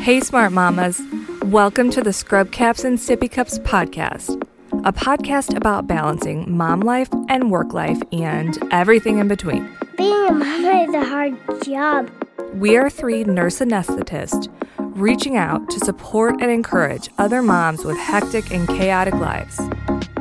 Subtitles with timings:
[0.00, 1.00] Hey, smart mamas.
[1.44, 4.42] Welcome to the Scrub Caps and Sippy Cups podcast,
[4.84, 9.70] a podcast about balancing mom life and work life and everything in between.
[9.98, 12.10] Being a mama is a hard job.
[12.54, 18.50] We are three nurse anesthetists reaching out to support and encourage other moms with hectic
[18.52, 19.60] and chaotic lives.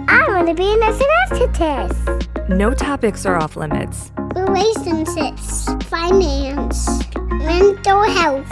[0.09, 2.49] I want to be a nurse anesthetist.
[2.49, 4.11] No topics are off limits.
[4.35, 8.51] Relationships, finance, mental health,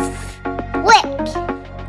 [0.87, 1.27] work.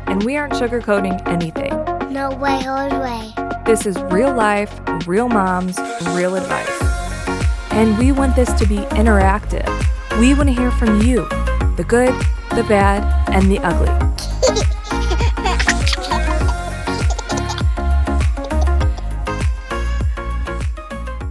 [0.07, 1.73] and we aren't sugarcoating anything.
[2.11, 3.31] No way, no way.
[3.65, 4.73] This is real life,
[5.07, 5.77] real moms,
[6.15, 6.81] real advice.
[7.71, 9.67] And we want this to be interactive.
[10.19, 11.27] We want to hear from you
[11.77, 12.13] the good,
[12.55, 13.87] the bad, and the ugly.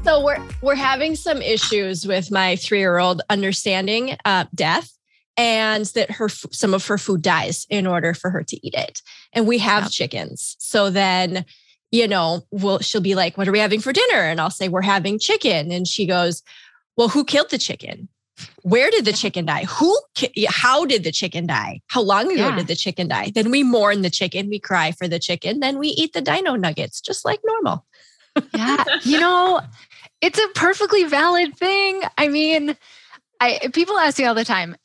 [0.04, 4.97] So we're we're having some issues with my three year old understanding uh, death
[5.38, 9.00] and that her some of her food dies in order for her to eat it.
[9.32, 9.92] And we have Yep.
[9.92, 11.46] chickens, so then
[11.90, 14.68] you know, well, she'll be like, "What are we having for dinner?" And I'll say,
[14.68, 16.42] "We're having chicken," and she goes,
[16.98, 18.08] "Well, who killed the chicken?"
[18.62, 19.64] Where did the chicken die?
[19.64, 19.98] Who?
[20.14, 21.80] ki- How did the chicken die?
[21.88, 22.56] How long ago Yeah.
[22.56, 23.32] did the chicken die?
[23.34, 26.54] Then we mourn the chicken, we cry for the chicken, then we eat the dino
[26.54, 27.84] nuggets just like normal.
[28.52, 28.84] Yeah.
[29.02, 29.60] You know,
[30.20, 32.02] it's a perfectly valid thing.
[32.16, 32.76] I mean,
[33.40, 34.76] I people ask me all the time,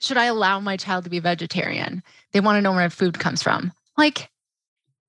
[0.00, 2.02] should I allow my child to be vegetarian?
[2.32, 3.72] They want to know where food comes from.
[3.96, 4.30] Like,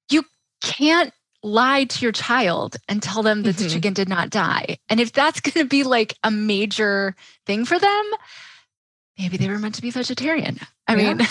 [0.09, 0.23] you
[0.63, 3.73] can't lie to your child and tell them that the Mhm.
[3.73, 4.77] chicken did not die.
[4.89, 7.15] And if that's going to be like a major
[7.45, 8.05] thing for them,
[9.17, 10.59] maybe they were meant to be vegetarian.
[10.87, 11.13] I Yeah.
[11.13, 11.27] mean,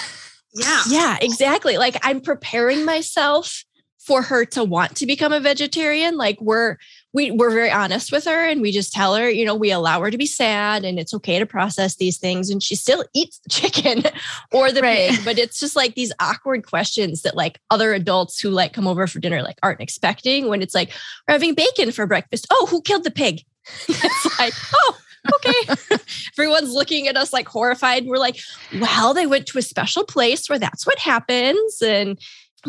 [0.55, 0.83] Yeah.
[0.89, 1.77] Yeah, exactly.
[1.77, 3.65] Like I'm preparing myself
[4.07, 6.17] for her to want to become a vegetarian.
[6.17, 6.77] Like we're
[7.13, 10.01] we we're very honest with her and we just tell her, you know, we allow
[10.01, 13.41] her to be sad and it's okay to process these things and she still eats
[13.41, 14.05] the chicken
[14.53, 15.11] or the Right.
[15.11, 18.87] pig, but it's just like these awkward questions that like other adults who like come
[18.87, 20.93] over for dinner like aren't expecting when it's like
[21.27, 22.47] we're having bacon for breakfast.
[22.51, 23.43] Oh, who killed the pig?
[23.89, 24.99] it's like, oh,
[25.35, 25.97] okay.
[26.39, 28.07] Everyone's looking at us like horrified.
[28.07, 28.39] We're like,
[28.79, 31.83] well, they went to a special place where that's what happens.
[31.83, 32.19] And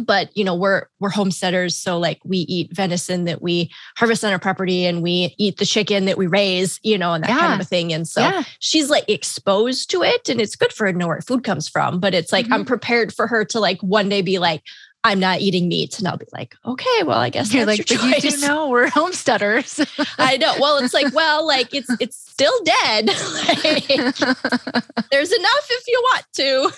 [0.06, 4.32] but you know, we're we're homesteaders, so like we eat venison that we harvest on
[4.32, 7.54] our property and we eat the chicken that we raise, you know, and that kind
[7.54, 7.94] of a thing.
[7.94, 8.44] And so yeah.
[8.60, 11.68] she's like exposed to it and it's good for her to know where food comes
[11.68, 12.00] from.
[12.00, 12.68] But it's like I'm mm-hmm.
[12.68, 14.64] prepared for her to like one day be like,
[15.04, 16.00] I'm not eating meat.
[16.00, 18.38] And I'll be like, okay, well, I guess You're that's like, your but you do
[18.46, 19.80] know we're homesteaders.
[20.18, 20.54] I know.
[20.60, 23.08] Well, it's like, well, like it's it's still dead.
[23.48, 23.88] like,
[25.12, 26.72] there's enough if you want to.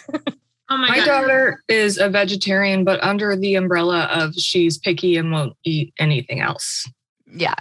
[0.71, 1.05] Oh my, My god.
[1.05, 6.41] daughter is a vegetarian, but under the umbrella of she's picky and won't eat anything
[6.41, 6.87] else.
[7.31, 7.53] yeah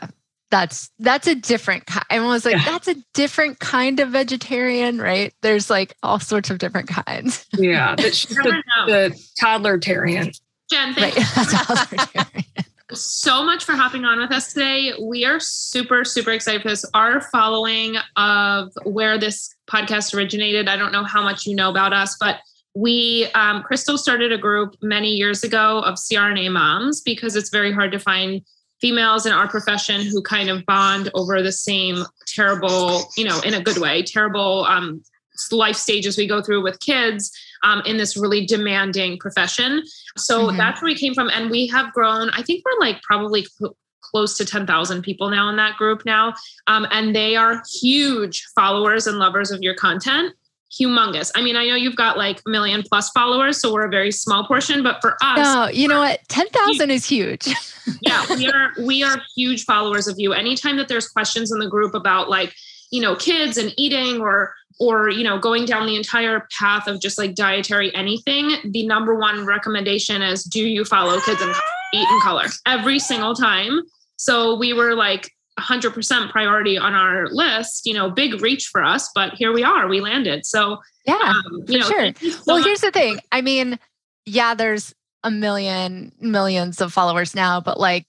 [0.50, 2.64] that's that's a different kind i was like Yeah.
[2.64, 7.94] that's a different kind of vegetarian right there's like all sorts of different kinds Yeah,
[7.98, 8.86] but she's the, know.
[8.86, 10.32] the toddler tarian.
[10.70, 12.44] Jen, right thank you that's all vegetarian.
[12.94, 14.92] so much for hopping on with us today.
[14.98, 16.86] We are super, super excited for this.
[16.94, 21.92] Our following of where this podcast originated, I don't know how much you know about
[21.92, 22.36] us, but
[22.78, 27.72] we, um, Crystal started a group many years ago of CRNA moms because it's very
[27.72, 28.40] hard to find
[28.80, 33.54] females in our profession who kind of bond over the same terrible, you know, in
[33.54, 35.02] a good way, terrible um,
[35.50, 37.32] life stages we go through with kids
[37.64, 39.82] um, in this really demanding profession.
[40.16, 40.56] So Mhm.
[40.56, 41.30] that's where we came from.
[41.30, 45.48] And we have grown, I think we're like probably cl- close to 10,000 people now
[45.48, 46.32] in that group now.
[46.68, 50.32] Um, and they are huge followers and lovers of your content.
[50.78, 51.30] Humongous.
[51.34, 54.12] I mean, I know you've got like a million plus followers, so we're a very
[54.12, 56.20] small portion, but for us, no you know what?
[56.28, 57.48] 10000 is huge.
[58.02, 60.34] Yeah we are we are huge followers of you.
[60.34, 62.54] Anytime that there's questions in the group about like
[62.90, 67.00] you know kids and eating or or you know going down the entire path of
[67.00, 71.54] just like dietary anything the number one recommendation is do you follow kids and
[71.94, 72.46] eat in color?
[72.66, 73.82] Every single time.
[74.16, 79.10] So we were like 100% priority on our list you know big reach for us
[79.14, 80.46] but here we are we landed.
[80.46, 82.12] So yeah um, you know sure.
[82.14, 82.66] so well much.
[82.66, 83.20] here's the thing.
[83.32, 83.78] I mean
[84.26, 84.94] yeah there's
[85.24, 88.06] a million millions of followers now but like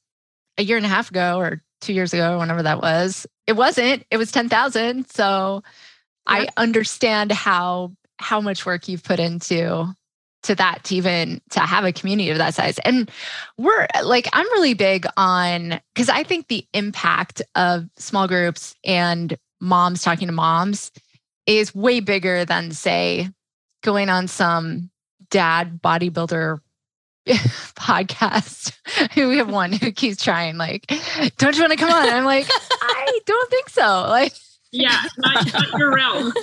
[0.58, 3.54] a year and a half ago or two years ago or whenever that was it
[3.54, 4.06] wasn't.
[4.12, 5.64] It was 10000 so
[6.28, 9.88] i understand how how much work you've put into
[10.44, 13.12] to that to even to have a community of that size and
[13.58, 19.38] we're like i'm really big on because i think the impact of small groups and
[19.60, 20.92] moms talking to moms
[21.46, 23.30] is way bigger than say
[23.84, 24.90] going on some
[25.30, 26.60] dad bodybuilder
[27.30, 28.74] podcast.
[29.16, 30.86] we have one who keeps trying, like,
[31.38, 32.10] don't you want to come on?
[32.10, 32.48] I'm like,
[32.82, 34.06] I don't think so.
[34.10, 34.34] Like,
[34.72, 36.34] Yeah, not, not your realm.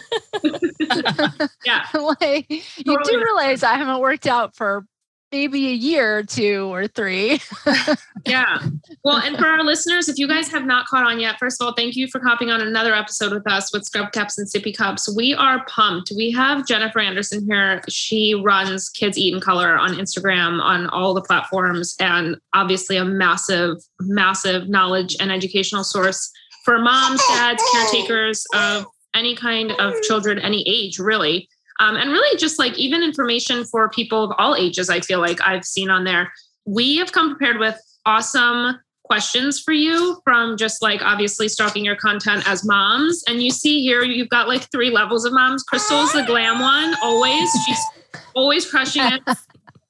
[1.64, 1.86] yeah.
[1.94, 4.84] like you do realize I haven't worked out for
[5.32, 7.40] maybe a year or two or three.
[8.26, 8.58] Yeah.
[9.04, 11.66] Well, and for our listeners, if you guys have not caught on yet, first of
[11.66, 14.76] all, thank you for hopping on another episode with us with Scrub Caps and Sippy
[14.76, 15.08] Cups.
[15.14, 16.10] We are pumped.
[16.16, 17.82] We have Jennifer Anderson here.
[17.88, 23.04] She runs Kids Eat in Color on Instagram, on all the platforms, and obviously a
[23.04, 26.32] massive, massive knowledge and educational source
[26.66, 31.48] for moms, dads, caretakers of any kind of children, any age, really.
[31.78, 35.40] Um, and really just like even information for people of all ages, I feel like
[35.40, 36.32] I've seen on there.
[36.64, 41.94] We have come prepared with awesome questions for you from just like obviously stalking your
[41.94, 43.22] content as moms.
[43.28, 45.62] And you see here, you've got like three levels of moms.
[45.62, 47.48] Crystal's the glam one, always.
[47.64, 47.80] She's
[48.34, 49.22] always crushing it.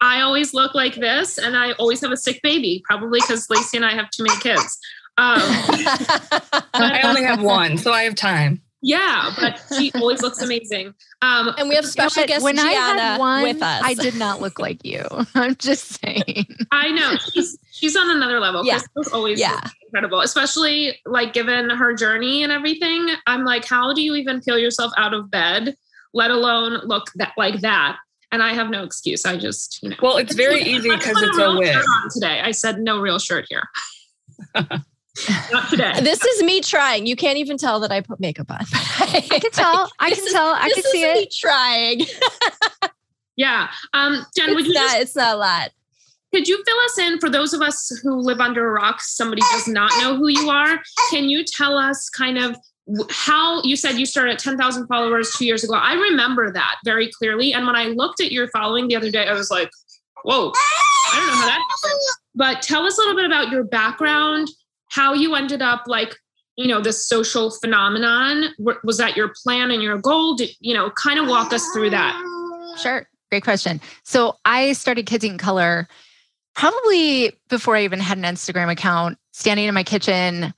[0.02, 3.78] I always look like this, and I always have a sick baby, probably because Lacey
[3.78, 4.78] and I have too many kids.
[5.18, 5.40] Um,
[6.74, 8.60] I only have one, so I have time.
[8.82, 10.92] yeah, but she always looks amazing.
[11.22, 13.82] Um, and we have special But guest when I Gianna had one, with us.
[13.82, 15.04] I did not look like you.
[15.34, 16.46] I'm just saying.
[16.70, 18.64] I know she's she's on another level.
[18.64, 18.74] Yeah.
[18.78, 19.58] Crystal's always Yeah.
[19.86, 23.08] incredible, especially like given her journey and everything.
[23.26, 25.74] I'm like, how do you even peel yourself out of bed,
[26.12, 27.96] let alone look that like that?
[28.32, 29.24] And I have no excuse.
[29.24, 29.96] I just, you know.
[30.02, 31.76] Well, it's very easy because it's real a wig.
[32.12, 32.40] today.
[32.42, 33.62] I said no real shirt here.
[35.52, 35.92] Not today.
[36.02, 37.06] this is me trying.
[37.06, 38.58] You can't even tell that I put makeup on.
[38.72, 39.90] I can tell.
[39.98, 40.48] I This can is- tell.
[40.54, 41.34] I this can see is me it.
[41.38, 42.00] trying.
[43.38, 43.68] Yeah.
[43.92, 45.70] Um, Jen, would It's you not, just, it's not a lot.
[46.34, 49.02] could you fill us in for those of us who live under a rock?
[49.02, 50.80] Somebody does not know who you are.
[51.10, 52.56] Can you tell us kind of
[53.10, 55.74] how you said you started at 10,000 followers two years ago?
[55.74, 57.52] I remember that very clearly.
[57.52, 59.68] And when I looked at your following the other day, I was like,
[60.24, 60.50] whoa,
[61.12, 62.00] I don't know how that happened.
[62.36, 64.48] But tell us a little bit about your background,
[64.88, 66.16] how you ended up like,
[66.56, 68.54] you know, this social phenomenon.
[68.84, 70.36] Was that your plan and your goal?
[70.36, 72.16] Did, you know, kind of walk us through that.
[72.80, 73.08] Sure.
[73.30, 73.80] Great question.
[74.04, 75.88] So I started Kids in Color
[76.54, 80.54] probably before I even had an Instagram account, standing in my kitchen,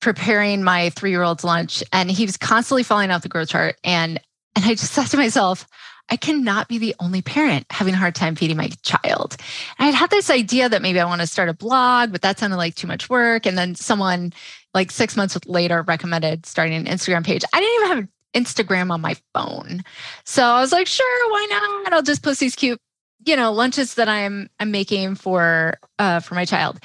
[0.00, 1.84] preparing my three-year-old's lunch.
[1.92, 3.76] And he was constantly falling off the growth chart.
[3.84, 4.18] And
[4.56, 5.66] and I just thought to myself,
[6.10, 9.36] I cannot be the only parent having a hard time feeding my child.
[9.78, 12.38] And I'd had this idea that maybe I want to start a blog, but that
[12.38, 13.46] sounded like too much work.
[13.46, 14.32] And then someone
[14.74, 17.44] like six months later recommended starting an Instagram page.
[17.52, 19.82] I didn't even have Instagram on my phone.
[20.24, 21.92] So I was like, sure, why not?
[21.92, 22.80] I'll just post these cute,
[23.24, 26.78] you know, lunches that I'm I'm making for uh for my child.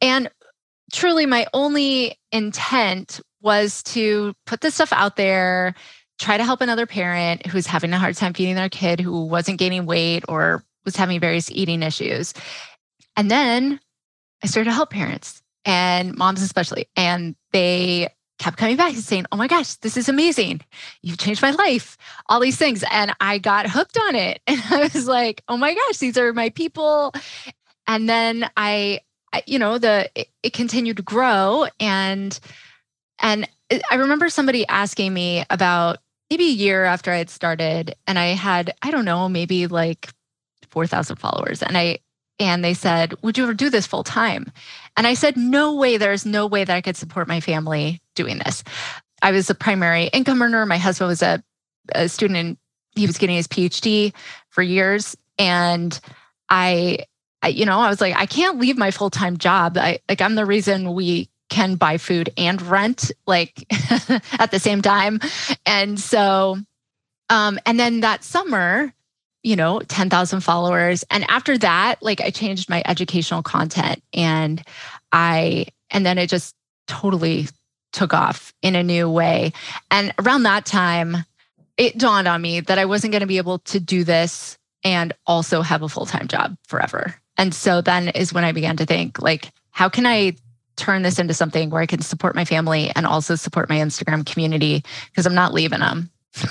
[0.00, 0.30] And
[0.92, 5.74] truly my only intent was to put this stuff out there,
[6.18, 9.58] try to help another parent who's having a hard time feeding their kid who wasn't
[9.58, 12.34] gaining weight or was having various eating issues.
[13.16, 13.80] And then
[14.42, 16.88] I started to help parents and moms especially.
[16.96, 20.60] And they kept coming back and saying, Oh my gosh, this is amazing.
[21.02, 22.84] You've changed my life, all these things.
[22.90, 24.40] And I got hooked on it.
[24.48, 27.12] And I was like, Oh my gosh, these are my people.
[27.86, 29.00] And then I,
[29.46, 31.66] you know, the it, it continued to grow.
[31.80, 32.38] And
[33.18, 35.98] and uh, I remember somebody asking me about
[36.30, 40.10] maybe a year after I had started, and I had, I don't know, maybe like
[40.70, 41.62] 4,000 followers.
[41.62, 41.98] And I,
[42.38, 44.52] and they said, Would you ever do this full time?
[44.96, 45.96] And I said, No way.
[45.96, 48.62] There's no way that I could support my family doing this.
[49.22, 50.64] I was a primary income earner.
[50.66, 51.42] My husband was a,
[51.94, 52.56] a student and
[52.94, 54.12] he was getting his PhD
[54.50, 55.16] for years.
[55.38, 55.98] And
[56.48, 57.00] I,
[57.42, 59.76] I, you know, I was like, I can't leave my full time job.
[59.78, 63.66] I like, I'm the reason we can buy food and rent like
[64.38, 65.18] at the same time.
[65.66, 66.56] And so,
[67.30, 68.94] um, and then that summer,
[69.42, 71.02] you know, 10,000 followers.
[71.10, 74.62] And after that, like I changed my educational content and
[75.10, 76.54] I, and then it just
[76.86, 77.48] totally
[77.92, 79.52] took off in a new way.
[79.90, 81.16] And around that time,
[81.76, 85.12] it dawned on me that I wasn't going to be able to do this and
[85.26, 87.16] also have a full time job forever.
[87.36, 90.36] And so then is when I began to think, like, how can I
[90.78, 94.24] turn this into something where I can support my family and also support my Instagram
[94.24, 96.10] community because I'm not leaving them.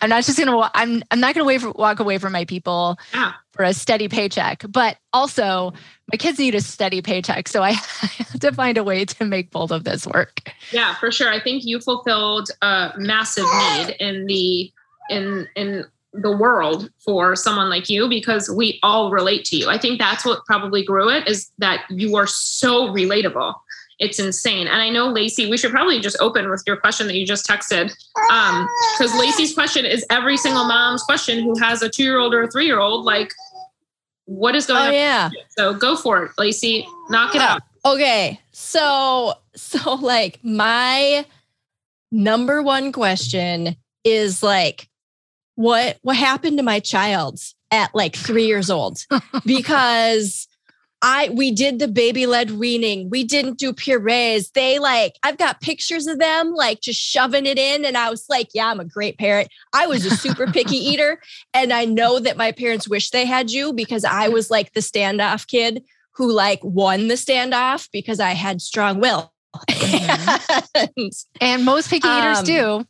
[0.00, 0.70] I'm not just gonna.
[0.74, 1.02] I'm.
[1.10, 3.32] I'm not gonna walk away from my people Yeah.
[3.52, 4.64] for a steady paycheck.
[4.68, 5.72] But also,
[6.10, 9.50] my kids need a steady paycheck, so I have to find a way to make
[9.50, 10.40] both of this work.
[10.72, 11.30] Yeah, for sure.
[11.30, 14.72] I think you fulfilled a massive need in the
[15.10, 15.84] in in
[16.22, 19.68] the world for someone like you because we all relate to you.
[19.68, 23.54] I think that's what probably grew it is that you are so relatable.
[23.98, 24.68] It's insane.
[24.68, 27.46] And I know Lacey, we should probably just open with your question that you just
[27.46, 27.92] texted.
[28.30, 32.50] Um, because Lacey's question is every single mom's question who has a two-year-old or a
[32.50, 33.32] three-year-old, like,
[34.26, 34.92] what is going Oh on?
[34.92, 35.30] yeah.
[35.56, 36.86] So go for it, Lacey.
[37.10, 37.62] Knock it out.
[37.84, 38.38] Okay.
[38.52, 41.24] So so like my
[42.12, 44.88] number one question is like,
[45.58, 47.40] what what happened to my child
[47.72, 49.04] at like three years old?
[49.44, 50.46] because
[51.02, 53.10] I we did the baby led weaning.
[53.10, 54.52] We didn't do purees.
[54.52, 58.26] They like I've got pictures of them like just shoving it in and I was
[58.28, 59.48] like, yeah, I'm a great parent.
[59.74, 61.20] I was a super picky eater
[61.52, 64.80] and I know that my parents wish they had you because I was like the
[64.80, 69.32] standoff kid who like won the standoff because I had strong will.
[70.76, 72.84] and, And most picky eaters Um, do.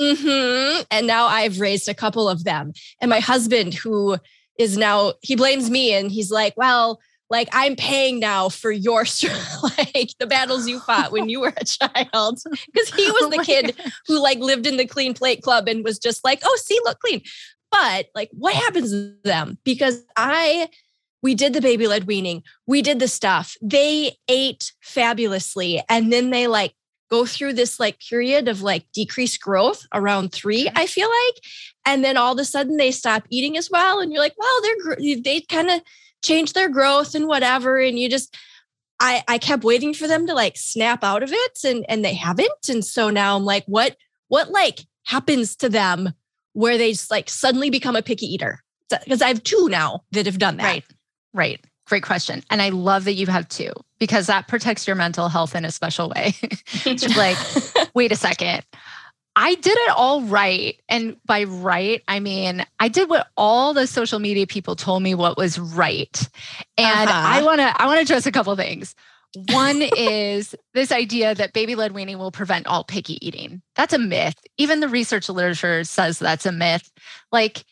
[0.00, 0.86] Mhm.
[0.90, 2.72] And now I've raised a couple of them.
[3.00, 4.16] And my husband, who
[4.58, 9.00] is now, he blames me and he's like, well, like I'm paying now for your
[9.62, 12.40] like the battles you fought when you were a child.
[12.72, 13.76] Because he was Oh the my kid
[14.06, 16.98] who like lived in the clean plate club and was just like, oh, see, look
[16.98, 17.22] clean.
[17.70, 19.58] But like, what happens to them?
[19.64, 20.68] Because I,
[21.22, 23.56] we did the baby led weaning, we did the stuff.
[23.62, 25.82] They ate fabulously.
[25.88, 26.74] And then they like
[27.10, 31.44] go through this like period of like decreased growth around three, I feel like.
[31.84, 34.00] And then all of a sudden they stop eating as well.
[34.00, 35.80] And you're like, well, they're, they kind of
[36.22, 37.78] change their growth and whatever.
[37.78, 38.36] And you just,
[39.00, 42.14] I, I kept waiting for them to like snap out of it and, and they
[42.14, 42.68] haven't.
[42.68, 43.96] And so now I'm like, what,
[44.28, 46.12] what like happens to them
[46.52, 48.62] where they just like suddenly become a picky eater?
[48.88, 50.64] Because I have two now that have done that.
[50.64, 50.84] Right.
[51.32, 51.64] Right.
[51.90, 52.42] Great question.
[52.50, 55.70] And I love that you have two because that protects your mental health in a
[55.72, 56.34] special way.
[56.86, 57.36] It's like,
[57.94, 58.62] wait a second.
[59.36, 60.80] I did it all right.
[60.88, 65.14] And by right, I mean, I did what all the social media people told me
[65.16, 66.16] what was right.
[66.78, 67.28] And Uh-huh.
[67.38, 68.94] I want to I want to address a couple things.
[69.52, 73.62] One is this idea that baby led weaning will prevent all picky eating.
[73.74, 74.36] That's a myth.
[74.58, 76.90] Even the research literature says that's a myth.
[77.32, 77.64] Like,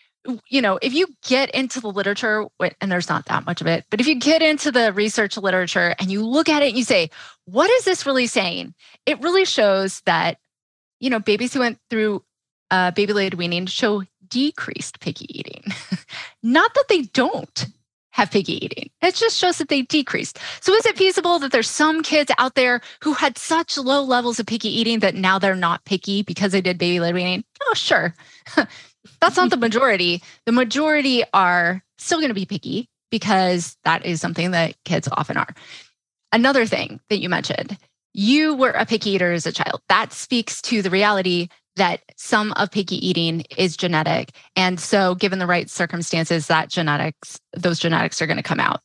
[0.48, 2.46] you know, if you get into the literature,
[2.80, 5.94] and there's not that much of it, but if you get into the research literature
[5.98, 7.10] and you look at it and you say,
[7.44, 8.75] what is this really saying?
[9.06, 10.38] It really shows that,
[11.00, 12.22] you know, babies who went through
[12.70, 15.64] uh, baby led weaning show decreased picky eating.
[16.42, 17.66] not that they don't
[18.10, 18.90] have picky eating.
[19.00, 20.38] It just shows that they decreased.
[20.60, 24.40] So is it feasible that there's some kids out there who had such low levels
[24.40, 27.44] of picky eating that now they're not picky because they did baby led weaning?
[27.62, 28.14] Oh, sure.
[29.20, 30.22] That's not the majority.
[30.46, 35.36] The majority are still going to be picky because that is something that kids often
[35.36, 35.54] are.
[36.32, 37.78] Another thing that you mentioned,
[38.12, 39.80] you were a picky eater as a child.
[39.88, 44.32] That speaks to the reality that some of picky eating is genetic.
[44.56, 48.82] And so, given the right circumstances, that genetics, those genetics are going to come out.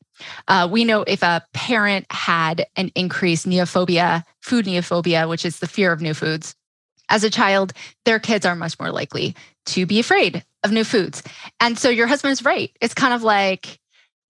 [0.48, 5.68] Uh, we know if a parent had an increased neophobia, food neophobia, which is the
[5.68, 6.56] fear of new foods,
[7.10, 7.74] as a child,
[8.06, 9.36] their kids are much more likely
[9.67, 11.24] to be afraid of new foods.
[11.60, 12.72] And so, your husband's right.
[12.82, 13.79] It's kind of like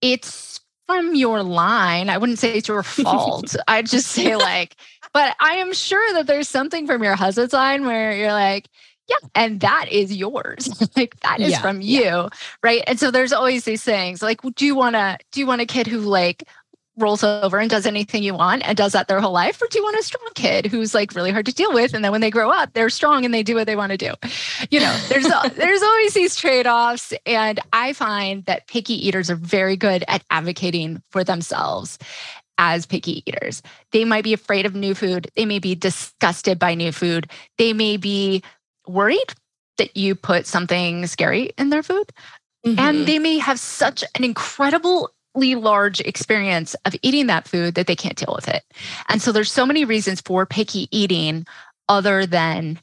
[0.02, 2.10] it's from your line.
[2.10, 3.56] I wouldn't say it's your fault.
[3.68, 4.76] I'd just say, like,
[5.14, 8.68] but I am sure that there's something from your husband's line where you're like,
[9.08, 10.70] yeah, and that is yours.
[10.96, 12.30] like that is Yeah, from you,
[12.64, 12.84] right?
[12.88, 15.66] And so there's always these things like, do you want to do you want a
[15.66, 16.44] kid who like
[16.98, 19.80] rolls over and does anything you want and does that their whole life, or do
[19.80, 22.22] you want a strong kid who's like really hard to deal with, and then when
[22.22, 24.14] they grow up, they're strong and they do what they want to do?
[24.70, 29.36] You know, there's there's always these trade offs, and I find that picky eaters are
[29.36, 31.98] very good at advocating for themselves
[32.58, 33.64] as picky eaters.
[33.92, 35.30] They might be afraid of new food.
[35.36, 37.30] They may be disgusted by new food.
[37.58, 38.44] They may be
[38.88, 39.34] worried
[39.78, 42.12] that you put something scary in their food.
[42.66, 42.78] Mhm.
[42.78, 47.96] And they may have such an incredibly large experience of eating that food that they
[47.96, 48.64] can't deal with it.
[49.10, 51.46] And so there's so many reasons for picky eating
[51.90, 52.80] other than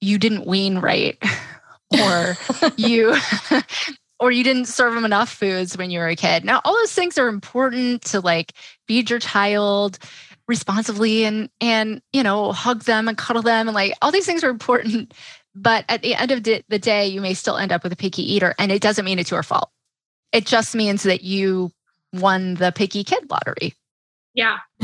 [0.00, 1.22] you didn't wean right
[2.00, 2.36] or
[2.76, 3.16] you
[4.20, 6.44] or you didn't serve them enough foods when you were a kid.
[6.44, 8.52] Now all those things are important to like
[8.86, 9.98] feed your child
[10.50, 14.42] responsibly and and you know hug them and cuddle them and like all these things
[14.42, 15.14] are important
[15.54, 17.96] but at the end of the the day you may still end up with a
[17.96, 19.70] picky eater and it doesn't mean it's your fault
[20.32, 21.70] it just means that you
[22.12, 23.74] won the picky kid lottery
[24.34, 24.58] Yeah.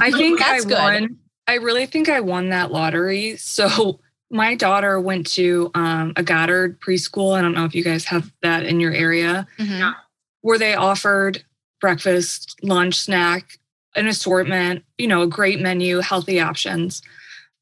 [0.00, 0.70] I think I good.
[0.72, 1.18] won.
[1.46, 3.36] I really think I won that lottery.
[3.36, 4.00] So
[4.30, 7.36] my daughter went to um, a Goddard preschool.
[7.36, 9.92] I don't know if you guys have that in your area, Yeah.
[10.40, 11.44] where they offered
[11.80, 13.58] breakfast, lunch, snack,
[13.94, 17.02] an assortment, you know, a great menu, healthy options.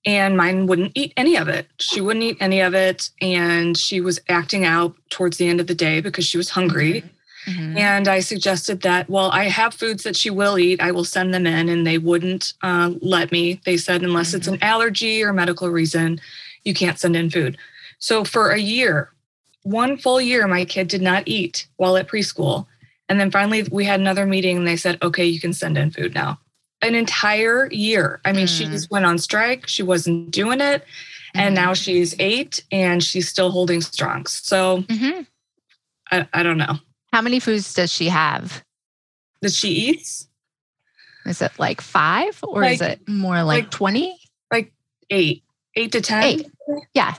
[0.07, 1.67] And mine wouldn't eat any of it.
[1.79, 3.11] She wouldn't eat any of it.
[3.21, 7.05] And she was acting out towards the end of the day because she was hungry.
[7.47, 7.79] Mhm.
[7.79, 10.81] And I suggested that, well, I have foods that she will eat.
[10.81, 13.61] I will send them in, and they wouldn't uh, let me.
[13.65, 16.21] They said, unless it's an allergy or medical reason,
[16.65, 17.57] you can't send in food.
[17.99, 19.11] So for a year,
[19.63, 22.67] one full year, my kid did not eat while at preschool.
[23.09, 25.91] And then finally, we had another meeting, and they said, okay, you can send in
[25.91, 26.39] food now.
[26.83, 28.21] An entire year.
[28.25, 28.71] I mean, she Mm.
[28.71, 29.67] just went on strike.
[29.69, 30.85] She wasn't doing it.
[31.35, 34.27] And now she's eight and she's still holding strong.
[34.27, 35.27] So Mhm.
[36.11, 36.79] I, I don't know.
[37.13, 38.65] How many foods does she have?
[39.43, 40.27] That she eats
[41.27, 44.19] Is it like five or is it more like 20?
[44.51, 44.73] like 20?
[45.11, 45.43] eight,
[45.77, 46.23] eight to 10.
[46.25, 46.47] Eight.
[46.95, 47.15] Yeah.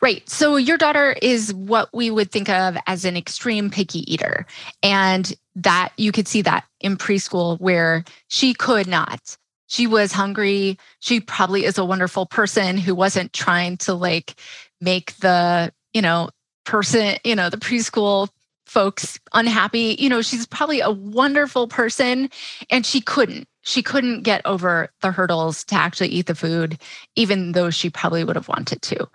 [0.00, 0.28] Right.
[0.28, 4.46] So your daughter is what we would think of as an extreme picky eater.
[4.82, 9.36] And that you could see that in preschool where she could not.
[9.66, 10.78] She was hungry.
[11.00, 14.34] She probably is a wonderful person who wasn't trying to like
[14.80, 16.30] make the, you know,
[16.64, 18.28] person, you know, the preschool
[18.66, 19.96] folks unhappy.
[19.98, 22.30] You know, she's probably a wonderful person
[22.70, 23.46] and she couldn't.
[23.62, 26.78] She couldn't get over the hurdles to actually eat the food
[27.16, 29.08] even though she probably would have wanted to.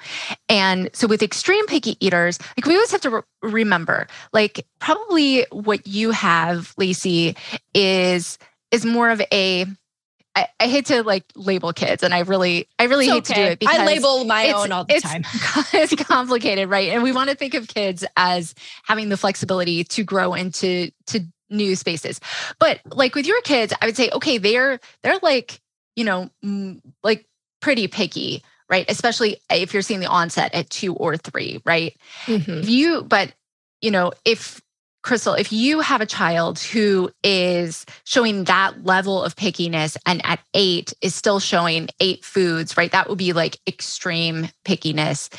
[0.50, 5.46] And so with extreme picky eaters, like we always have to re- remember, like probably
[5.52, 7.36] what you have, Lacey,
[7.74, 8.38] is
[8.72, 9.66] is more of a
[10.38, 13.34] I, I hate to like label kids and I really I really It's hate to
[13.34, 15.24] do it because I label my own all the it's, time.
[15.74, 16.90] it's complicated, right?
[16.90, 21.22] And we want to think of kids as having the flexibility to grow into to
[21.50, 22.20] new spaces.
[22.60, 25.60] But like with your kids, I would say, okay, they're they're like,
[25.96, 27.26] you know, mm, like
[27.62, 28.86] pretty picky, right?
[28.90, 31.96] Especially if you're seeing the onset at two or three, right?
[32.26, 32.62] Mhm.
[32.62, 33.34] If you, but
[33.82, 34.62] you know, if
[35.04, 40.42] Crystal, if you have a child who is showing that level of pickiness and at
[40.54, 42.92] eight is still showing eight foods, right?
[42.92, 45.30] That would be like extreme pickiness.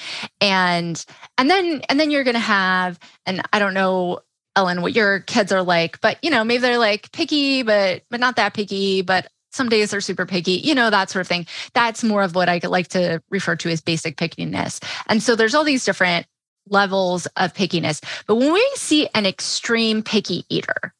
[0.41, 1.05] And
[1.37, 4.21] and then and then you're gonna have, and I don't know,
[4.59, 8.19] Ellen, what your kids are like, but you know, maybe they're like picky, but but
[8.19, 11.47] not that picky, but some days they're super picky, you know, that sort of thing.
[11.75, 14.83] That's more of what I like to refer to as basic pickiness.
[15.07, 16.27] And so there's all these different
[16.69, 18.03] levels of pickiness.
[18.27, 20.93] But when we see an extreme picky eater,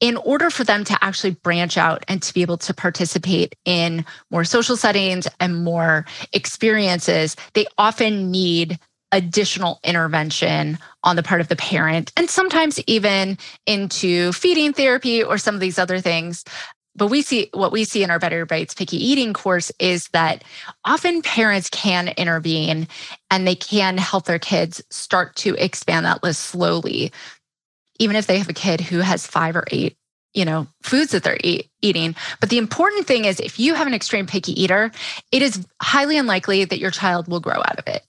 [0.00, 4.04] in order for them to actually branch out and to be able to participate in
[4.30, 8.78] more social settings and more experiences, they often need
[9.14, 15.38] additional intervention on the part of the parent and sometimes even into feeding therapy or
[15.38, 16.44] some of these other things.
[16.96, 20.42] But we see what we see in our Better Bites Picky Eating course is that
[20.84, 22.88] often parents can intervene
[23.30, 27.12] and they can help their kids start to expand that list slowly.
[28.00, 29.96] Even if they have a kid who has five or eight
[30.34, 32.16] you know foods that they're eat, eating.
[32.40, 34.90] But the important thing is if you have an extreme picky eater
[35.30, 38.02] it is highly unlikely that your child will grow out of it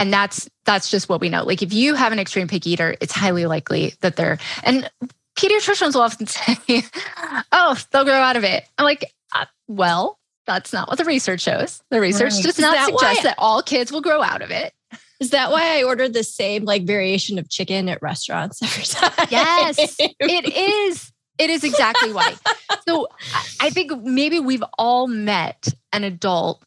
[0.00, 2.96] and that's that's just what we know like if you have an extreme picky eater
[3.00, 4.90] it's highly likely that they're and
[5.38, 6.82] pediatricians will often say
[7.52, 11.40] oh they'll grow out of it i'm like uh, well that's not what the research
[11.42, 12.42] shows the research Right.
[12.42, 14.72] does not that suggest that all kids will grow out of it
[15.20, 19.28] Is that why I ordered the same like variation of chicken at restaurants every time?
[19.30, 21.12] Yes, it is.
[21.38, 22.34] It is exactly why.
[22.88, 23.06] So
[23.60, 26.62] I think maybe we've all met an adult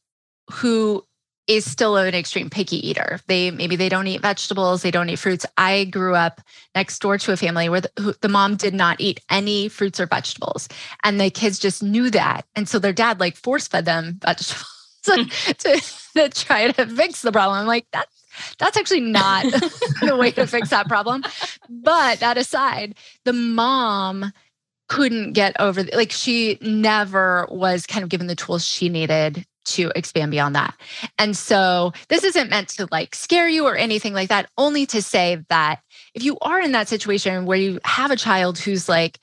[0.52, 1.04] who
[1.48, 3.20] is still an extreme picky eater.
[3.28, 5.46] They maybe they don't eat vegetables, they don't eat fruits.
[5.58, 6.42] I grew up
[6.74, 10.00] next door to a family where the, who, the mom did not eat any fruits
[10.00, 10.70] or vegetables,
[11.04, 15.02] and the kids just knew that, and so their dad like force fed them vegetables
[15.04, 15.26] to,
[15.58, 15.82] to,
[16.16, 17.60] to try to fix the problem.
[17.60, 18.08] I'm like that.
[18.58, 19.44] That's actually not
[20.02, 21.24] the way to fix that problem.
[21.70, 24.32] But that aside, the mom
[24.90, 29.92] couldn't get over like she never was kind of given the tools she needed to
[29.96, 30.76] expand beyond that.
[31.18, 35.02] And so this isn't meant to like scare you or anything like that, only to
[35.02, 35.82] say that
[36.14, 39.20] if you are in that situation where you have a child who's like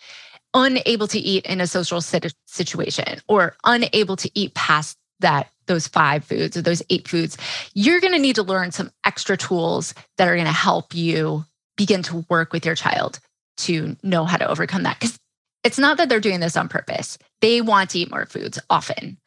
[0.55, 6.25] unable to eat in a social situation or unable to eat past that those five
[6.25, 7.37] foods or those eight foods,
[7.75, 11.45] you're going to need to learn some extra tools that are going to help you
[11.77, 13.21] begin to work with your child
[13.57, 14.99] to know how to overcome that.
[14.99, 15.19] Because
[15.63, 17.19] it's not that they're doing this on purpose.
[17.41, 19.19] They want to eat more foods often.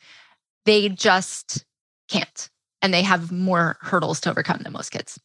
[0.66, 1.66] They just
[2.10, 2.50] can't.
[2.82, 5.20] And they have more hurdles to overcome than most kids.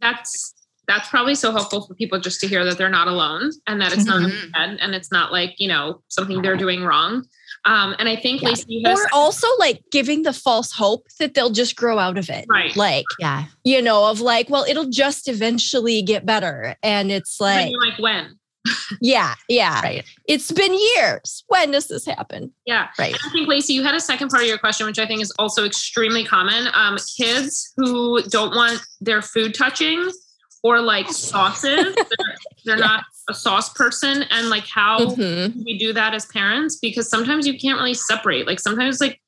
[0.00, 0.54] That's
[0.86, 3.92] that's probably so helpful for people just to hear that they're not alone and that
[3.92, 7.24] it's not in their head and it's not like you know something they're doing wrong.
[7.66, 8.48] Um, and I think Yeah.
[8.48, 12.16] Lacey, you have Or also like giving the false hope that they'll just grow out
[12.16, 12.46] of it.
[12.48, 12.74] right.
[12.74, 13.44] Like, Yeah.
[13.64, 16.74] you know, of like, well, it'll just eventually get better.
[16.82, 18.38] And it's like, you're like when?
[19.00, 19.80] Yeah, yeah.
[19.80, 20.04] Right.
[20.26, 21.44] It's been years.
[21.48, 22.52] When does this happen?
[22.66, 22.88] Yeah.
[22.98, 23.16] Right.
[23.24, 25.32] I think Lacey, you had a second part of your question, which I think is
[25.38, 26.68] also extremely common.
[26.74, 30.10] Um, kids who don't want their food touching
[30.62, 35.64] or like sauces, they're, they're not a sauce person, and like how Mhm.
[35.64, 38.46] we do that as parents because sometimes you can't really separate.
[38.46, 39.20] Like sometimes like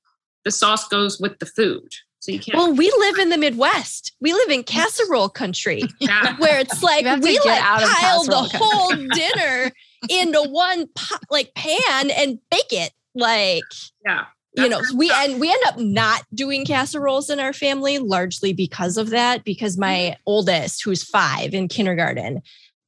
[0.44, 1.88] the sauce goes with the food,
[2.22, 2.56] so you can't.
[2.56, 4.12] Well, we live in the Midwest.
[4.20, 6.36] We live in casserole country yeah.
[6.38, 8.60] where it's like You have to we like out pile the country.
[8.62, 9.72] whole dinner
[10.08, 12.92] into one pot, like pan and bake it.
[13.16, 13.64] Like,
[14.06, 14.26] Yeah.
[14.56, 18.96] you know, we and we end up not doing casseroles in our family largely because
[18.96, 19.42] of that.
[19.42, 20.20] Because my mm-hmm.
[20.24, 22.40] oldest, who's five in kindergarten,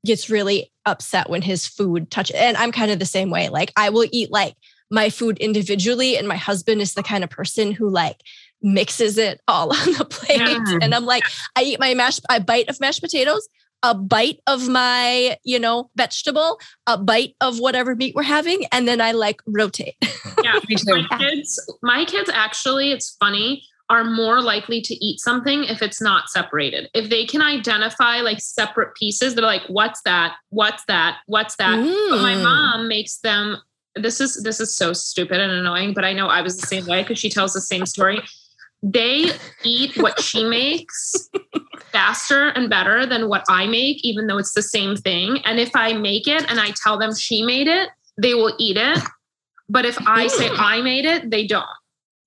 [0.07, 2.37] gets really upset when his food touches.
[2.37, 3.49] And I'm kind of the same way.
[3.49, 4.55] Like, I will eat like
[4.93, 8.21] my food individually, and my husband is the kind of person who like
[8.65, 10.41] mixes it all on the plate.
[10.41, 10.79] Yeah.
[10.83, 11.23] And I'm like,
[11.57, 13.47] I eat my mashed, I bite of mashed potatoes,
[13.83, 18.89] a bite of my, you know, vegetable, a bite of whatever meat we're having, and
[18.89, 19.95] then I like rotate.
[20.43, 20.59] Yeah.
[20.87, 26.03] My kids my kids actually it's funny are more likely to eat something if it's
[26.03, 31.19] not separated if they can identify like separate pieces they're like what's that what's that
[31.27, 31.77] what's that
[32.11, 32.43] but my Mm.
[32.43, 33.57] mom makes them
[33.95, 36.85] this is this is so stupid and annoying but i know i was the same
[36.87, 38.21] way because she tells the same story
[38.93, 39.31] they
[39.65, 41.31] eat what she makes
[41.93, 45.71] faster and better than what i make even though it's the same thing and if
[45.75, 47.89] i make it and i tell them she made it
[48.21, 48.99] they will eat it
[49.69, 51.65] but if I say I made it, they don't,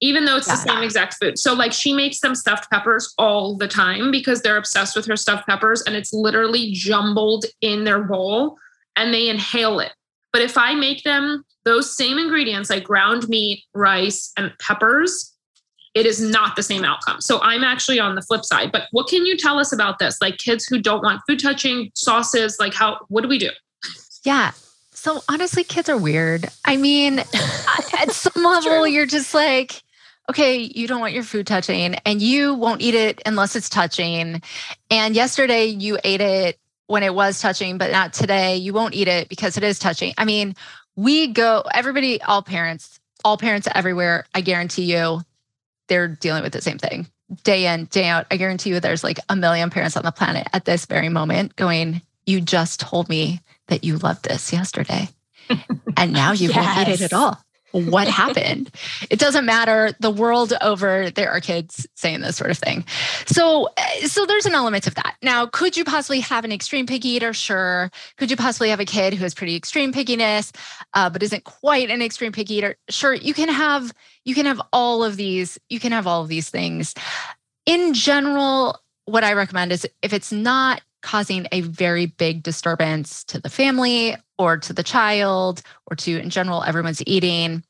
[0.02, 0.74] even though it's the Yeah.
[0.76, 1.38] same exact food.
[1.38, 5.16] So, like, she makes them stuffed peppers all the time because they're obsessed with her
[5.16, 8.58] stuffed peppers and it's literally jumbled in their bowl
[8.96, 9.94] and they inhale it.
[10.34, 15.34] But if I make them those same ingredients, like ground meat, rice, and peppers,
[15.98, 17.22] it is not the same outcome.
[17.22, 18.72] So, I'm actually on the flip side.
[18.72, 20.22] But what can you tell us about this?
[20.22, 23.50] Like, kids who don't want food touching, sauces, like, how, what do we do?
[24.24, 24.52] Yeah.
[24.92, 26.48] So honestly, kids are weird.
[26.66, 27.20] I mean,
[28.00, 29.82] at some level, you're just like,
[30.30, 34.42] okay, you don't want your food touching and you won't eat it unless it's touching.
[34.92, 38.58] And yesterday you ate it when it was touching, but not today.
[38.58, 40.14] You won't eat it because it is touching.
[40.18, 40.56] I mean,
[40.96, 45.22] we go, everybody, all parents, all parents everywhere, I guarantee you,
[45.88, 47.08] they're dealing with the same thing
[47.44, 48.26] day in, day out.
[48.32, 51.56] I guarantee you there's like a million parents on the planet at this very moment
[51.56, 55.10] going, You just told me that you loved this yesterday.
[56.00, 57.40] And now you won't eat it at all.
[57.72, 58.70] What happened?
[59.10, 59.94] It doesn't matter.
[60.00, 62.86] The world over, there are kids saying this sort of thing.
[63.26, 65.16] So, uh, so there's an element of that.
[65.24, 67.34] Now, could you possibly have an extreme picky eater?
[67.34, 67.90] Sure.
[68.18, 70.54] Could you possibly have a kid who has pretty extreme pickiness,
[70.94, 72.76] uh, but isn't quite an extreme picky eater?
[72.90, 73.14] Sure.
[73.14, 73.94] You can have
[74.28, 75.58] you can have all of these.
[75.70, 76.94] You can have all of these things.
[77.66, 83.40] In general, what I recommend is if it's not causing a very big disturbance to
[83.40, 87.64] the family or to the child or to in general everyone's eating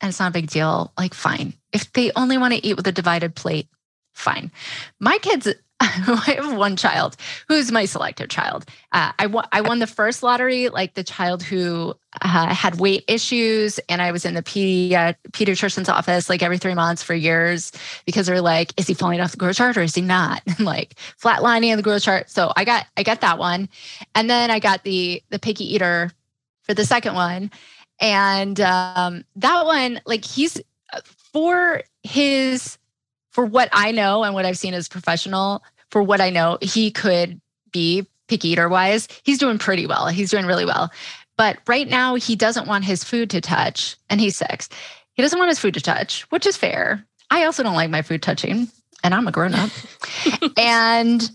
[0.00, 2.86] and it's not a big deal like fine if they only want to eat with
[2.86, 3.68] a divided plate
[4.14, 4.50] fine
[4.98, 5.46] my kids
[6.16, 7.16] I have one child
[7.48, 8.66] who's my selective child.
[8.92, 13.04] Uh, I, won, I won the first lottery, like the child who uh, had weight
[13.08, 13.80] issues.
[13.88, 17.72] And I was in the pedi- pediatrician's office like every three months for years
[18.06, 20.42] because they're like, is he falling off the growth chart or is he not?
[20.52, 22.30] And like flatlining on the growth chart.
[22.30, 23.70] So I got I got that one.
[24.14, 26.10] And then I got the the picky eater
[26.62, 27.50] for the second one.
[28.00, 30.60] And um, that one, like he's
[30.92, 31.00] uh,
[31.32, 32.78] for his
[33.32, 35.62] for what I know and what I've seen as professional,
[35.92, 39.06] for what I know, he could be picky eater wise.
[39.24, 40.08] He's doing pretty well.
[40.08, 40.90] He's doing really well.
[41.36, 44.68] But right now, he doesn't want his food to touch, and he's six.
[45.14, 47.04] He doesn't want his food to touch, which is fair.
[47.30, 48.68] I also don't like my food touching,
[49.04, 49.70] and I'm a grown up.
[50.56, 51.30] and,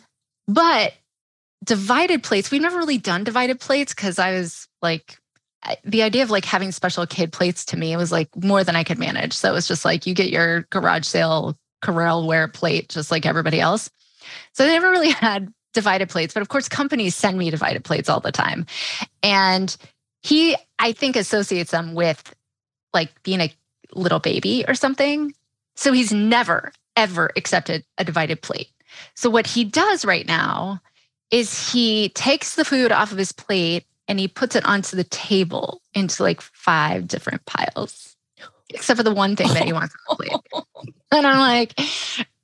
[0.47, 0.93] but
[1.63, 5.19] divided plates, we've never really done divided plates because I was like,
[5.83, 8.83] the idea of like having special kid plates to me was like more than I
[8.83, 9.33] could manage.
[9.33, 13.25] So it was just like you get your garage sale Corelle ware plate just like
[13.25, 13.89] everybody else.
[14.53, 18.09] So they never really had divided plates, but of course companies send me divided plates
[18.09, 18.65] all the time.
[19.23, 19.75] And
[20.21, 22.35] he I think associates them with
[22.93, 23.53] like being a
[23.93, 25.33] little baby or something.
[25.75, 28.69] So he's never ever accepted a divided plate.
[29.15, 30.81] So what he does right now
[31.31, 35.03] is he takes the food off of his plate and he puts it onto the
[35.03, 38.15] table into like five different piles,
[38.69, 40.65] except for the one thing that he wants on the plate.
[41.09, 41.73] And I'm like,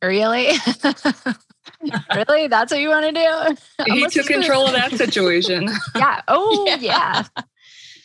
[0.01, 0.47] really?
[2.15, 2.47] really?
[2.47, 3.93] That's what you want to do?
[3.93, 5.69] He took control of that situation.
[5.95, 6.21] Yeah.
[6.27, 7.23] Oh, Yeah.
[7.35, 7.43] yeah.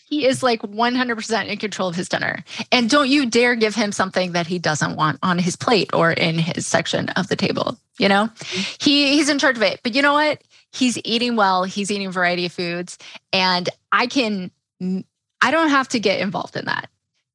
[0.09, 2.43] He is like 100% in control of his dinner.
[2.73, 6.13] And don't you dare give him something that he doesn't want on his plate or
[6.13, 7.77] in his section of the table.
[7.99, 8.77] You know, mm-hmm.
[8.81, 9.81] he he's in charge of it.
[9.83, 10.43] But you know what?
[10.73, 11.65] He's eating well.
[11.65, 12.97] He's eating variety of foods.
[13.35, 16.89] And I can, I don't have to get involved in that.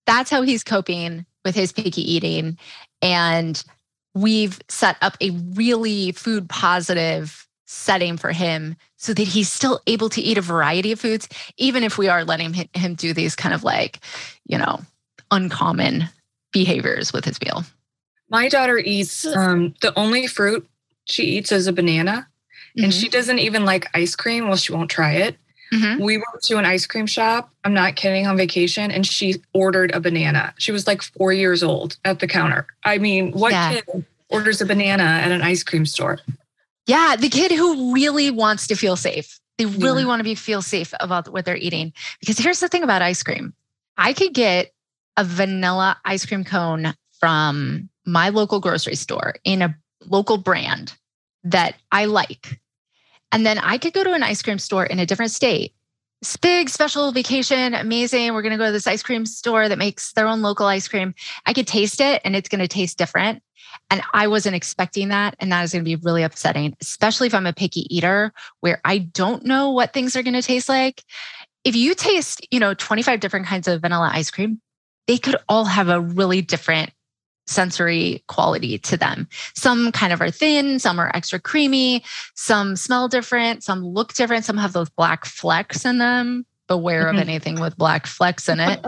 [0.07, 2.57] That's how he's coping with his picky eating.
[3.01, 3.63] And
[4.13, 10.09] we've set up a really food positive setting for him so that he's still able
[10.09, 13.53] to eat a variety of foods, even if we are letting him do these kind
[13.55, 13.99] of like,
[14.45, 14.79] you know,
[15.31, 16.07] uncommon
[16.51, 17.63] behaviors with his meal.
[18.29, 20.67] My daughter eats um, the only fruit
[21.05, 22.27] she eats is a banana,
[22.77, 22.99] and Mhm.
[23.01, 24.47] she doesn't even like ice cream.
[24.47, 25.37] Well, she won't try it.
[25.73, 25.99] Mhm.
[25.99, 27.49] We went to an ice cream shop.
[27.63, 28.91] I'm not kidding on vacation.
[28.91, 30.53] And she ordered a banana.
[30.57, 32.67] She was like four years old at the counter.
[32.83, 33.73] I mean, what Yeah.
[33.81, 36.19] kid orders a banana at an ice cream store?
[36.85, 39.39] Yeah, the kid who really wants to feel safe.
[39.57, 40.07] They really Yeah.
[40.09, 41.93] want to be feel safe about what they're eating.
[42.19, 43.53] Because here's the thing about ice cream.
[43.97, 44.71] I could get
[45.17, 50.93] a vanilla ice cream cone from my local grocery store in a local brand
[51.43, 52.59] that I like.
[53.33, 55.73] And then I could go to an ice cream store in a different state.
[56.39, 58.33] Big special vacation, amazing.
[58.33, 60.87] We're going to go to this ice cream store that makes their own local ice
[60.87, 61.13] cream.
[61.45, 63.43] I could taste it and it's going to taste different.
[63.89, 65.35] And I wasn't expecting that.
[65.39, 68.79] And that is going to be really upsetting, especially if I'm a picky eater where
[68.85, 71.03] I don't know what things are going to taste like.
[71.63, 74.61] If you taste, you know, 25 different kinds of vanilla ice cream,
[75.07, 76.91] they could all have a really different
[77.47, 79.27] sensory quality to them.
[79.55, 82.03] Some kind of are thin, some are extra creamy,
[82.35, 86.45] some smell different, some look different, some have those black flecks in them.
[86.67, 87.21] Beware of Mhm.
[87.21, 88.79] anything with black flecks in it.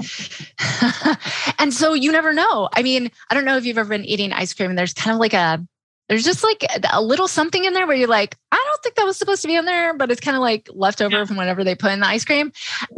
[1.59, 2.69] and so you never know.
[2.73, 5.13] I mean, I don't know if you've ever been eating ice cream and there's kind
[5.13, 5.63] of like a
[6.07, 6.63] there's just like
[6.93, 9.47] a little something in there where you're like, I don't think that was supposed to
[9.47, 11.25] be in there, but it's kind of like leftover Yeah.
[11.25, 12.51] from whatever they put in the ice cream.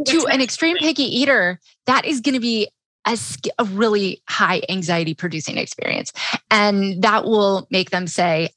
[0.08, 2.68] To an extreme picky eater, that is going to be
[3.08, 3.18] a,
[3.58, 6.12] a really high anxiety producing experience.
[6.50, 8.50] And that will make them say,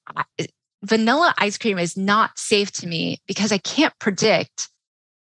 [0.84, 4.70] vanilla ice cream is not safe to me because I can't predict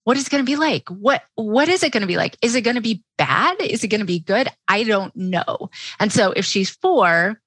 [0.04, 0.88] what it's going to be like.
[0.90, 2.38] What what is it going to be like?
[2.42, 3.60] Is it going to be bad?
[3.60, 4.48] Is it going to be good?
[4.68, 5.70] I don't know.
[6.00, 7.40] And so if she's 4,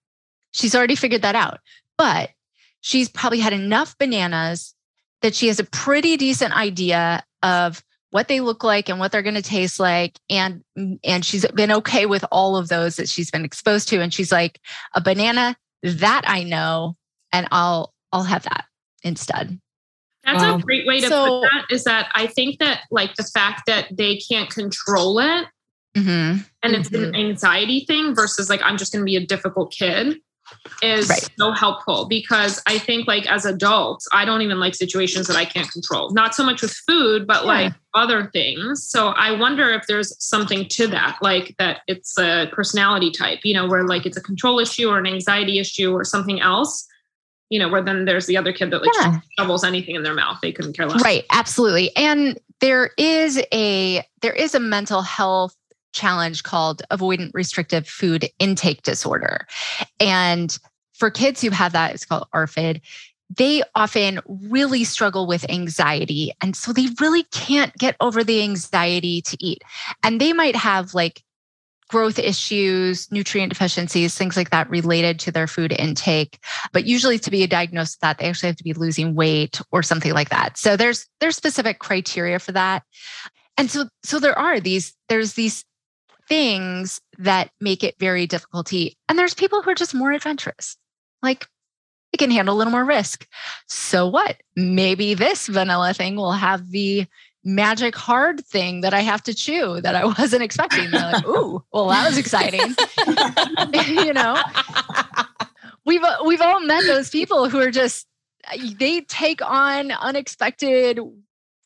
[0.53, 1.61] she's already figured that out.
[1.97, 2.31] But
[2.83, 4.75] she's probably had enough bananas
[5.23, 9.23] that she has a pretty decent idea of what they look like and what they're
[9.23, 10.63] going to taste like and
[11.05, 14.33] and she's been okay with all of those that she's been exposed to and she's
[14.33, 14.61] like
[14.95, 16.97] a banana that I know
[17.33, 18.65] and I'll I'll have that
[19.05, 19.61] instead.
[20.25, 20.57] That's Wow.
[20.57, 21.65] a great way to So- put that.
[21.71, 25.47] Is that I think that like the fact that they can't control it
[25.97, 26.47] Mhm.
[26.63, 30.19] and it's an anxiety thing versus like I'm just going to be a difficult kid
[30.83, 31.29] is Right.
[31.39, 35.45] so helpful because I think like as adults I don't even like situations that I
[35.45, 36.11] can't control.
[36.13, 37.49] Not so much with food but Yeah.
[37.53, 38.89] like other things.
[38.89, 43.55] So I wonder if there's something to that like that it's a personality type, you
[43.55, 46.87] know, where like it's a control issue or an anxiety issue or something else.
[47.51, 49.21] You know, where then there's the other kid that like Yeah.
[49.39, 50.39] shovels anything in their mouth.
[50.41, 51.03] They couldn't care less.
[51.03, 51.95] Right, absolutely.
[51.97, 55.57] And there is a there is a mental health
[55.93, 59.47] challenge called avoidant restrictive food intake disorder.
[59.99, 60.57] And
[60.95, 62.81] for kids who have that, it's called ARFID.
[63.37, 66.33] They often really struggle with anxiety.
[66.41, 69.63] And so they really can't get over the anxiety to eat.
[70.03, 71.23] And they might have like
[71.89, 76.39] growth issues, nutrient deficiencies, things like that related to their food intake.
[76.73, 79.83] But usually to be diagnosed with that, they actually have to be losing weight or
[79.83, 80.57] something like that.
[80.57, 82.85] So there's there's specific criteria for that.
[83.57, 85.65] And so so there are these, there's these
[86.31, 88.73] things that make it very difficult.
[88.73, 90.77] And there's people who are just more adventurous.
[91.23, 91.47] Like
[92.13, 93.27] they can handle a little more risk.
[93.67, 94.37] So what?
[94.57, 97.07] Maybe this vanilla thing will have the
[97.43, 100.91] magic hard thing that I have to chew that I wasn't expecting.
[100.91, 102.77] They're like, ooh, well, that was exciting.
[104.07, 104.41] you know,
[105.85, 108.07] we've uh, we've all met those people who are just
[108.53, 111.01] uh, they take on unexpected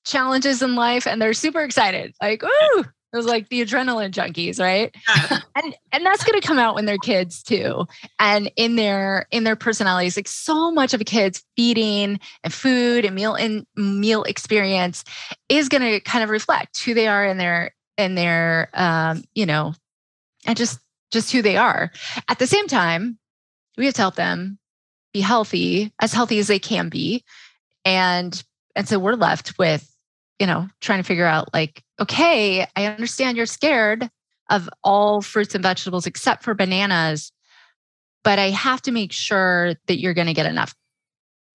[0.06, 2.14] challenges in life and they're super excited.
[2.22, 4.94] Like, ooh, it was like the adrenaline junkies, right?
[5.08, 5.38] Yeah.
[5.56, 7.86] and and that's going to come out when they're kids too
[8.18, 13.04] and in their in their personalities like so much of a kid's feeding and food
[13.04, 15.04] and meal and meal experience
[15.48, 19.46] is going to kind of reflect who they are in their in their um you
[19.46, 19.72] know
[20.46, 20.80] and just
[21.12, 21.92] just who they are
[22.28, 23.18] at the same time
[23.76, 24.58] we have to help them
[25.12, 27.22] be healthy as healthy as they can be
[27.84, 28.42] and
[28.74, 29.93] and so we're left with
[30.38, 34.10] you know trying to figure out like okay i understand you're scared
[34.50, 37.32] of all fruits and vegetables except for bananas.
[38.22, 40.74] But I have to make sure that you're going to get enough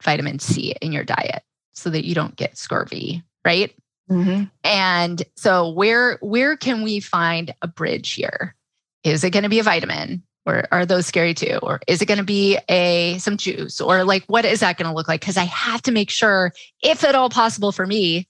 [0.03, 3.73] vitamin C in your diet so that you don't get scurvy, right?
[4.09, 4.49] Mhm.
[4.63, 8.55] And so where where can we find a bridge here?
[9.03, 10.23] Is it going to be a vitamin?
[10.45, 11.59] Or are those scary too?
[11.61, 13.79] Or is it going to be a some juice?
[13.79, 15.21] Or like what is that going to look like?
[15.21, 18.27] Because I have to make sure, if at all possible for me,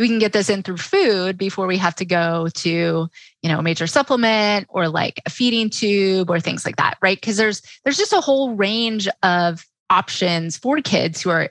[0.00, 3.08] we can get this in through food before we have to go to
[3.42, 7.20] you know a major supplement or like a feeding tube or things like that right
[7.20, 11.50] because there's there's just a whole range of options for kids who are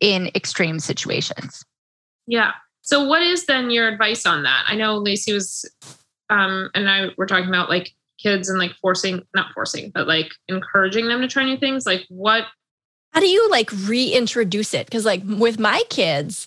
[0.00, 1.64] in extreme situations
[2.28, 2.52] Yeah.
[2.82, 4.64] So what is then your advice on that?
[4.68, 5.68] I know Lacey was
[6.30, 7.90] um and I were talking about like
[8.22, 11.86] kids and like forcing not forcing, but like encouraging them to try new things.
[11.86, 12.44] Like what
[13.12, 14.86] How do you like reintroduce it?
[14.86, 16.46] Because like with my kids,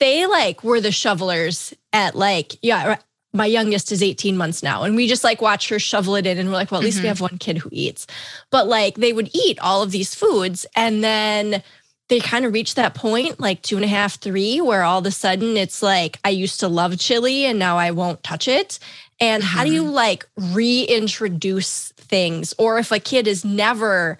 [0.00, 2.96] they like were the shovelers at like yeah
[3.32, 6.38] my youngest is 18 months now and we just like watch her shovel it in
[6.38, 7.08] and we're like well at least we Mhm.
[7.08, 8.06] have one kid who eats.
[8.50, 11.62] But like they would eat all of these foods and then
[12.08, 15.06] they kind of reach that point like two and a half three where all of
[15.06, 18.78] a sudden it's like i used to love chili and now i won't touch it.
[19.18, 22.54] And how do you like reintroduce things?
[22.58, 24.18] Or if a kid has never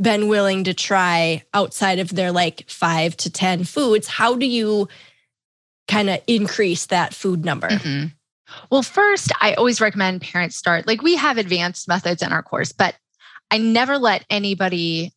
[0.00, 4.88] been willing to try outside of their like five to ten foods how do you
[5.88, 8.12] kind of increase that food number Mhm.
[8.70, 12.72] Well, first, I always recommend parents start like we have advanced methods in our course,
[12.72, 12.94] but
[13.50, 15.12] I never let anybody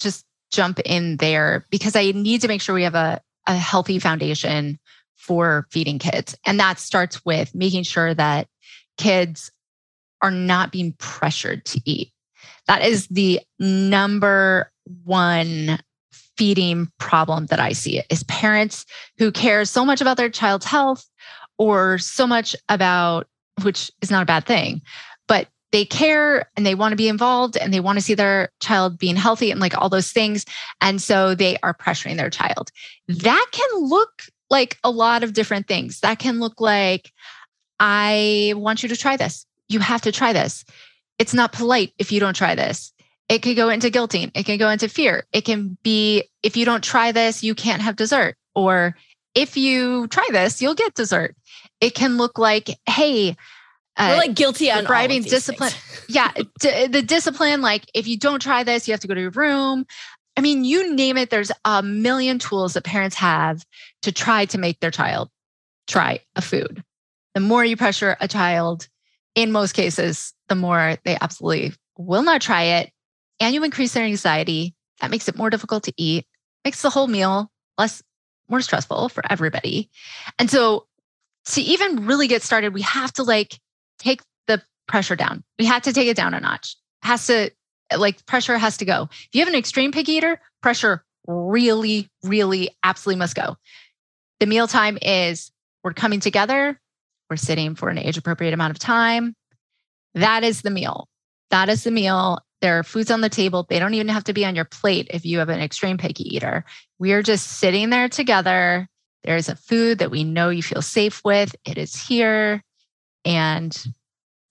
[0.00, 3.98] just jump in there because I need to make sure we have a, a healthy
[3.98, 4.78] foundation
[5.16, 6.36] for feeding kids.
[6.44, 8.48] And that starts with making sure that
[8.98, 9.50] kids
[10.20, 12.12] are not being pressured to eat.
[12.66, 14.72] That is the number
[15.04, 15.78] one
[16.42, 18.84] feeding problem that I see is parents
[19.16, 21.08] who care so much about their child's health
[21.56, 23.28] or so much about
[23.62, 24.82] which is not a bad thing
[25.28, 28.50] but they care and they want to be involved and they want to see their
[28.58, 30.44] child being healthy and like all those things
[30.80, 32.72] and so they are pressuring their child.
[33.06, 36.00] That can look like a lot of different things.
[36.00, 37.12] That can look like
[37.78, 39.46] i want you to try this.
[39.68, 40.64] You have to try this.
[41.20, 42.91] It's not polite if you don't try this
[43.32, 44.30] it could go into guilting.
[44.34, 45.24] It can go into fear.
[45.32, 48.36] It can be if you don't try this you can't have dessert.
[48.54, 48.94] Or
[49.34, 51.34] if you try this you'll get dessert.
[51.80, 53.34] It can look like hey
[53.98, 55.72] we're uh, like guilty on bribing discipline.
[56.08, 59.20] yeah d- the discipline like if you don't try this you have to go to
[59.20, 59.86] your room.
[60.36, 63.64] I mean you name it there's a million tools that parents have
[64.02, 65.30] to try to make their child
[65.86, 66.84] try a food.
[67.32, 68.88] The more you pressure a child
[69.34, 72.92] in most cases the more they absolutely will not try it
[73.40, 76.26] and you increase their anxiety that makes it more difficult to eat
[76.64, 78.02] makes the whole meal less
[78.48, 79.90] more stressful for everybody
[80.38, 80.86] and so
[81.44, 83.58] to even really get started we have to like
[84.02, 85.42] take the pressure down.
[85.58, 86.76] We had to take it down a notch.
[87.02, 87.50] Has to
[87.96, 89.08] like pressure has to go.
[89.10, 93.56] If you have an extreme picky eater, pressure really, really absolutely must go.
[94.40, 95.50] The mealtime is
[95.84, 96.80] we're coming together,
[97.30, 99.34] we're sitting for an age appropriate amount of time.
[100.14, 101.08] That is the meal.
[101.50, 102.40] That is the meal.
[102.62, 103.66] There are foods on the table.
[103.68, 106.34] They don't even have to be on your plate if you have an extreme picky
[106.34, 106.64] eater.
[107.00, 108.88] We are just sitting there together.
[109.24, 111.54] There's a food that we know you feel safe with.
[111.64, 112.62] It is here.
[113.24, 113.76] And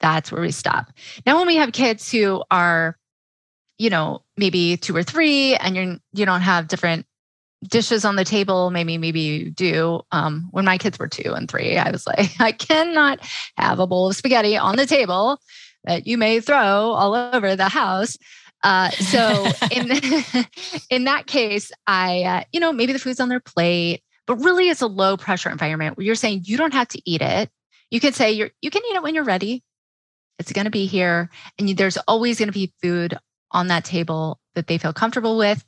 [0.02, 0.92] that's where we stop.
[1.26, 2.98] Now, when we have kids who are,
[3.78, 7.06] you know, maybe two or three, and you're you don't have different
[7.64, 10.02] dishes on the table, maybe maybe you do.
[10.12, 13.20] Um, when my kids were two and three, I was like, I cannot
[13.58, 15.40] have a bowl of spaghetti on the table
[15.84, 18.18] that you may throw all over the house.
[18.64, 19.92] Uh, so in
[20.90, 24.70] in that case, I uh, you know maybe the food's on their plate, but really
[24.70, 27.50] it's a low pressure environment where you're saying you don't have to eat it.
[27.90, 29.64] You can say you're you can eat it when you're ready.
[30.40, 33.18] It's going to be here, and you, there's always going to be food
[33.52, 35.64] on that table that they feel comfortable with.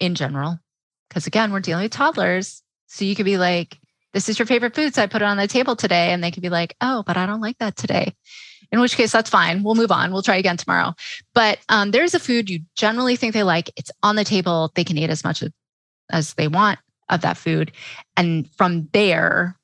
[0.00, 0.58] In general,
[1.08, 3.78] because again, we're dealing with toddlers, so you could be like,
[4.12, 6.32] "This is your favorite food, so I put it on the table today," and they
[6.32, 8.14] could be like, "Oh, but I don't like that today."
[8.72, 9.62] In which case, that's fine.
[9.62, 10.12] We'll move on.
[10.12, 10.94] We'll try again tomorrow.
[11.34, 13.70] But um, there's a food you generally think they like.
[13.76, 14.72] It's on the table.
[14.74, 15.44] They can eat as much
[16.10, 16.78] as, they want
[17.10, 17.70] of that food.
[18.16, 19.58] And from there,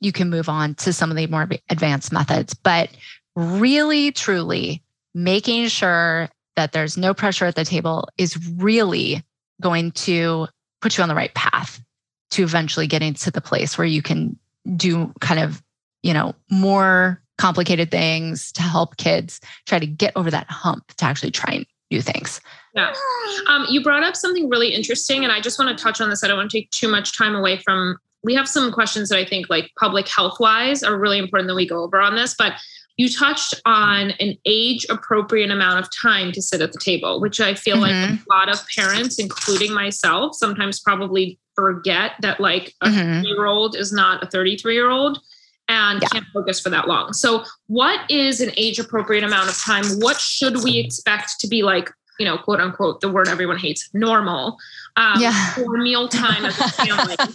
[0.00, 2.54] you can move on to some of the more advanced methods.
[2.54, 2.90] But
[3.36, 4.82] really, truly
[5.14, 9.22] making sure that there's no pressure at the table is really
[9.60, 10.48] going to
[10.80, 11.82] put you on the right path
[12.30, 14.38] to eventually getting to the place where you can
[14.76, 15.62] do kind of,
[16.02, 21.04] you know, more complicated things to help kids try to get over that hump to
[21.04, 22.40] actually try new things.
[22.74, 22.92] Yeah.
[23.46, 26.24] Um, you brought up something really interesting, and I just want to touch on this.
[26.24, 27.98] I don't want to take too much time away from.
[28.22, 31.54] We have some questions that I think, like public health wise, are really important that
[31.54, 32.34] we go over on this.
[32.36, 32.54] But
[32.96, 37.40] you touched on an age appropriate amount of time to sit at the table, which
[37.40, 42.88] I feel like a lot of parents, including myself, sometimes probably forget that like a
[42.88, 43.24] Mhm.
[43.24, 45.20] year old is not a 33 year old
[45.68, 46.08] and Yeah.
[46.08, 47.12] can't focus for that long.
[47.12, 49.84] So, what is an age appropriate amount of time?
[50.00, 53.88] What should we expect to be like, you know, quote unquote, the word everyone hates,
[53.94, 54.58] normal
[54.96, 55.52] um, Yeah.
[55.54, 57.16] for mealtime as a family?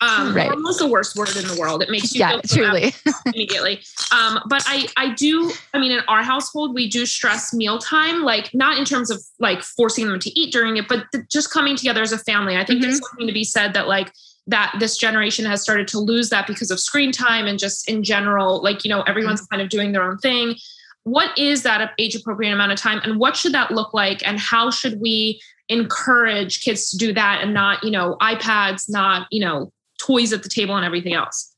[0.00, 0.48] Um, Right.
[0.68, 1.82] Is the worst word in the world.
[1.82, 2.94] It makes you Yeah, truly.
[3.26, 3.80] immediately.
[4.12, 8.54] Um, but I, I do, I mean, in our household, we do stress mealtime, like
[8.54, 11.74] not in terms of like forcing them to eat during it, but th- just coming
[11.74, 12.56] together as a family.
[12.56, 14.12] I think there's something to be said that like
[14.48, 18.02] that this generation has started to lose that because of screen time and just in
[18.02, 20.56] general, like, you know, everyone's kind of doing their own thing.
[21.04, 24.26] What is that age appropriate amount of time and what should that look like?
[24.26, 29.26] And how should we encourage kids to do that and not, you know, iPads, not,
[29.30, 29.70] you know,
[30.00, 31.54] toys at the table and everything else.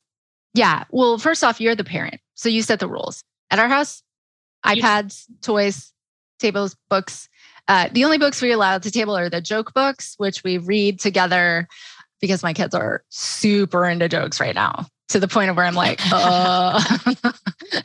[0.55, 0.85] Yeah.
[0.91, 2.21] Well, first off, you're the parent.
[2.35, 3.23] So you set the rules.
[3.51, 4.03] At our house,
[4.65, 5.93] iPads, toys,
[6.39, 7.29] tables, books.
[7.69, 10.59] Uh, the only books we allow at the table are the joke books, which we
[10.59, 11.69] read together
[12.21, 15.75] because my kids are super into jokes right now to the point of where I'm
[15.75, 16.81] like, uh.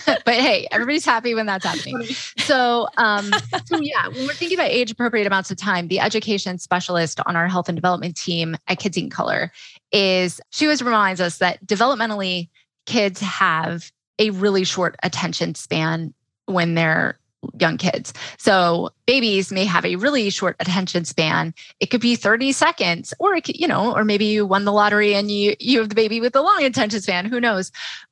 [0.06, 2.04] but hey, everybody's happy when that's happening.
[2.38, 3.32] So, um,
[3.66, 7.36] so yeah, when we're thinking about age appropriate amounts of time, the education specialist on
[7.36, 9.52] our health and development team at Kids in Color
[9.92, 12.50] is she always reminds us that developmentally
[12.86, 16.14] kids have a really short attention span
[16.46, 17.20] when they're
[17.60, 18.14] young kids.
[18.38, 21.54] So babies may have a really short attention span.
[21.80, 25.14] It could be 30 seconds or could, you know, or maybe you won the lottery
[25.16, 27.72] and you you have the baby with a long attention span, who knows.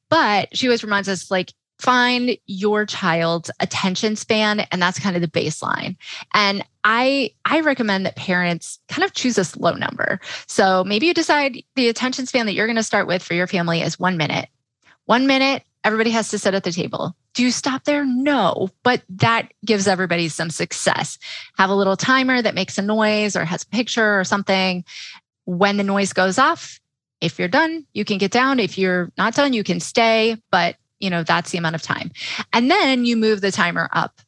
[0.09, 5.21] But she always reminds us like find your child's attention span and that's kind of
[5.21, 5.97] the baseline.
[6.33, 10.19] And I I recommend that parents kind of choose a slow number.
[10.47, 13.47] So maybe you decide the attention span that you're going to start with for your
[13.47, 14.47] family is 1 minute.
[15.05, 17.15] 1 minute everybody has to sit at the table.
[17.33, 18.05] Do you stop there?
[18.05, 21.17] No, but that gives everybody some success.
[21.57, 24.83] Have a little timer that makes a noise or has a picture or something.
[25.45, 26.79] When the noise goes off,
[27.21, 28.59] if you're done, you can get down.
[28.59, 32.11] If you're not done, you can stay, but you know, that's the amount of time.
[32.53, 34.21] And then you move the timer up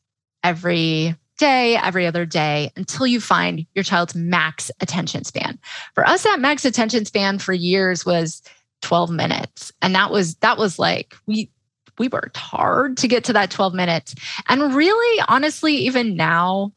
[0.44, 5.60] every day, every other day until you find your child's max attention span.
[5.94, 8.42] For us, that max attention span for years was
[8.82, 9.72] 12 minutes.
[9.82, 11.50] And that was that was like we
[11.98, 14.16] we worked hard to get to that 12 minutes.
[14.48, 16.72] And really honestly even now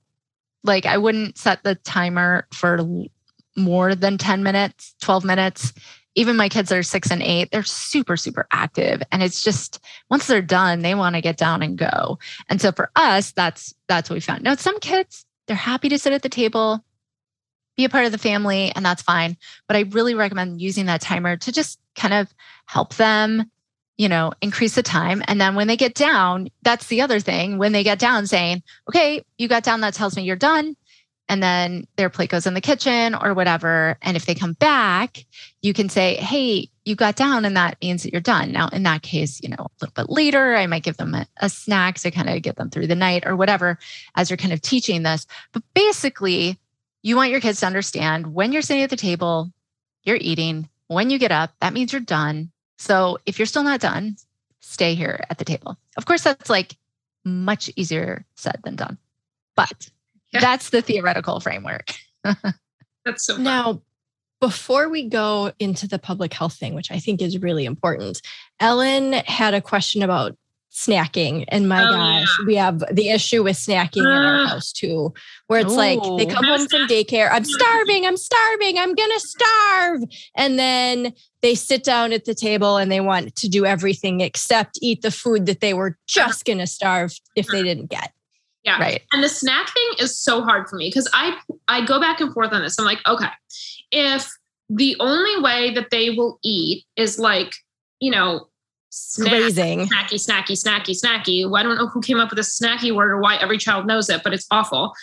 [0.64, 2.80] like I wouldn't set the timer for
[3.56, 5.72] more than 10 minutes, 12 minutes.
[6.14, 9.80] Even my kids are 6 and 8, they're super super active and it's just
[10.10, 12.18] once they're done, they want to get down and go.
[12.48, 14.42] And so for us, that's that's what we found.
[14.42, 16.84] Now some kids they're happy to sit at the table
[17.78, 19.38] be a part of the family and that's fine.
[19.68, 22.28] But I really recommend using that timer to just kind of
[22.66, 23.50] help them,
[23.96, 25.22] you know, increase the time.
[25.28, 27.56] And then when they get down, that's the other thing.
[27.56, 30.76] When they get down, saying, okay, you got down, that tells me you're done.
[31.30, 33.96] And then their plate goes in the kitchen or whatever.
[34.02, 35.24] And if they come back,
[35.62, 38.50] you can say, hey, you got down, and that means that you're done.
[38.50, 41.26] Now, in that case, you know, a little bit later, I might give them a,
[41.36, 43.78] a snack to kind of get them through the night or whatever
[44.16, 45.26] as you're kind of teaching this.
[45.52, 46.58] But basically,
[47.08, 49.50] you want your kids to understand when you're sitting at the table,
[50.02, 50.68] you're eating.
[50.88, 52.50] When you get up, that means you're done.
[52.76, 54.16] So if you're still not done,
[54.60, 55.78] stay here at the table.
[55.96, 56.76] Of course, that's like
[57.24, 58.98] much easier said than done,
[59.56, 59.88] but
[60.32, 60.40] yeah.
[60.40, 61.94] that's the theoretical framework.
[63.04, 63.44] that's so fun.
[63.44, 63.82] now.
[64.40, 68.22] Before we go into the public health thing, which I think is really important,
[68.60, 70.36] Ellen had a question about
[70.78, 71.44] snacking.
[71.48, 72.46] And my oh, gosh, yeah.
[72.46, 75.12] we have the issue with snacking uh, in our house too,
[75.48, 77.28] where it's like they come home from daycare.
[77.32, 78.06] I'm starving.
[78.06, 78.78] I'm starving.
[78.78, 80.00] I'm going to starve.
[80.36, 81.12] And then
[81.42, 85.10] they sit down at the table and they want to do everything except eat the
[85.10, 88.12] food that they were just going to starve if they didn't get.
[88.64, 88.78] Yeah.
[88.78, 89.02] Right.
[89.12, 92.32] And the snack thing is so hard for me because I I go back and
[92.32, 92.78] forth on this.
[92.78, 93.30] I'm like, okay,
[93.90, 94.30] if
[94.68, 97.52] the only way that they will eat is like,
[98.00, 98.48] you know,
[98.90, 99.88] snack, grazing.
[99.88, 101.44] Snacky, snacky, snacky, snacky.
[101.44, 103.86] Well, I don't know who came up with a snacky word or why every child
[103.86, 104.94] knows it, but it's awful.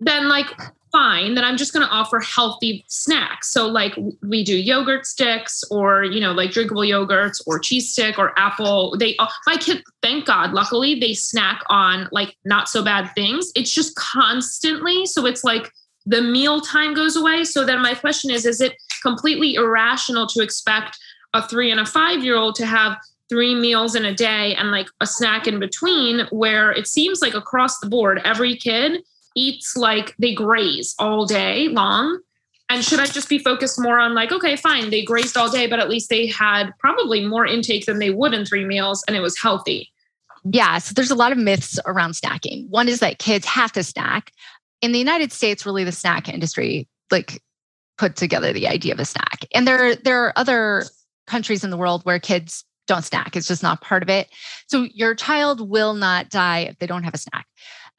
[0.00, 0.46] Then, like,
[0.92, 3.50] fine, then I'm just going to offer healthy snacks.
[3.50, 8.18] So, like, we do yogurt sticks or, you know, like drinkable yogurts or cheese stick
[8.18, 8.96] or apple.
[8.98, 9.16] They,
[9.46, 13.52] my kid, thank God, luckily they snack on like not so bad things.
[13.54, 15.06] It's just constantly.
[15.06, 15.70] So, it's like,
[16.06, 17.44] the meal time goes away.
[17.44, 20.98] So then my question is, is it completely irrational to expect
[21.34, 22.96] a three and a five year old to have
[23.30, 27.32] three meals in a day and like a snack in between where it seems like
[27.32, 29.02] across the board every kid
[29.36, 32.20] eats like they graze all day long.
[32.68, 35.66] And should i just be focused more on like okay fine they grazed all day
[35.66, 39.16] but at least they had probably more intake than they would in three meals and
[39.16, 39.90] it was healthy.
[40.44, 42.68] Yeah so there's a lot of myths around snacking.
[42.68, 44.32] One is that kids have to snack.
[44.82, 47.42] In the united states really the snack industry like
[47.98, 49.46] put together the idea of a snack.
[49.54, 50.84] And there there are other
[51.26, 53.36] countries in the world where kids don't snack.
[53.36, 54.28] It's just not part of it.
[54.66, 57.46] So your child will not die if they don't have a snack.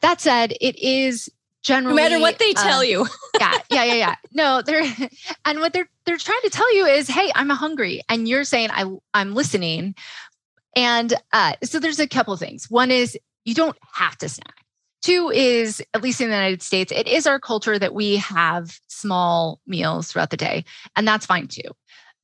[0.01, 1.29] That said, it is
[1.63, 3.07] generally no matter what they tell uh, you.
[3.39, 4.15] yeah, yeah, yeah, yeah.
[4.33, 4.83] No, they're
[5.45, 8.69] and what they're they're trying to tell you is, hey, I'm hungry, and you're saying
[8.71, 9.95] I I'm listening.
[10.75, 12.69] And uh, so there's a couple of things.
[12.69, 14.55] One is you don't have to snack.
[15.01, 18.79] Two is, at least in the United States, it is our culture that we have
[18.87, 20.63] small meals throughout the day,
[20.95, 21.69] and that's fine too.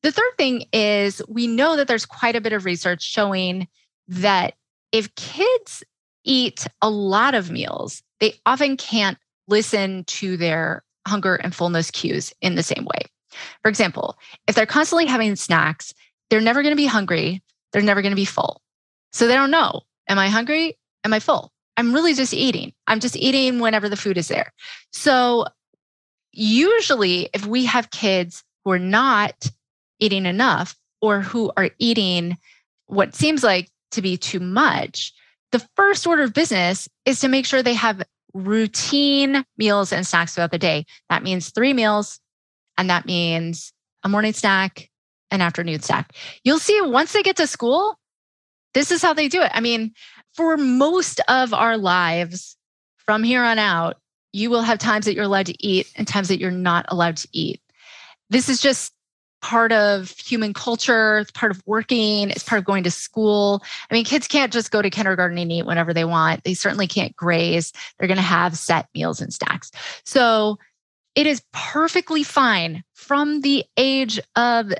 [0.03, 3.67] The third thing is we know that there's quite a bit of research showing
[4.07, 4.53] that
[4.91, 5.83] if kids
[6.23, 9.17] eat a lot of meals, they often can't
[9.47, 13.01] listen to their hunger and fullness cues in the same way.
[13.61, 14.17] For example,
[14.47, 15.93] if they're constantly having snacks,
[16.29, 17.41] they're never going to be hungry.
[17.71, 18.61] They're never going to be full.
[19.13, 20.77] So they don't know, am I hungry?
[21.03, 21.51] Am I full?
[21.77, 22.73] I'm really just eating.
[22.87, 24.51] I'm just eating whenever the food is there.
[24.91, 25.45] So
[26.31, 29.49] usually if we have kids who are not
[29.99, 32.37] eating enough or who are eating
[32.87, 35.13] what seems like to be too much,
[35.51, 40.35] the first order of business is to make sure they have routine meals and snacks
[40.35, 40.85] throughout the day.
[41.09, 42.19] That means three meals,
[42.77, 43.73] and that means
[44.03, 44.89] a morning snack,
[45.31, 46.13] an afternoon snack.
[46.43, 47.97] You'll see once they get to school,
[48.73, 49.51] this is how they do it.
[49.53, 49.93] I mean,
[50.35, 52.57] for most of our lives
[52.97, 53.97] from here on out,
[54.33, 57.17] you will have times that you're allowed to eat and times that you're not allowed
[57.17, 57.61] to eat.
[58.29, 58.93] This is just
[59.41, 61.19] part of human culture.
[61.19, 62.29] It's part of working.
[62.29, 63.63] It's part of going to school.
[63.89, 66.43] I mean, kids can't just go to kindergarten and eat whenever they want.
[66.43, 67.71] They certainly can't graze.
[67.97, 69.71] They're going to have set meals and snacks.
[70.03, 70.57] So
[71.15, 74.71] it is perfectly fine from the age of,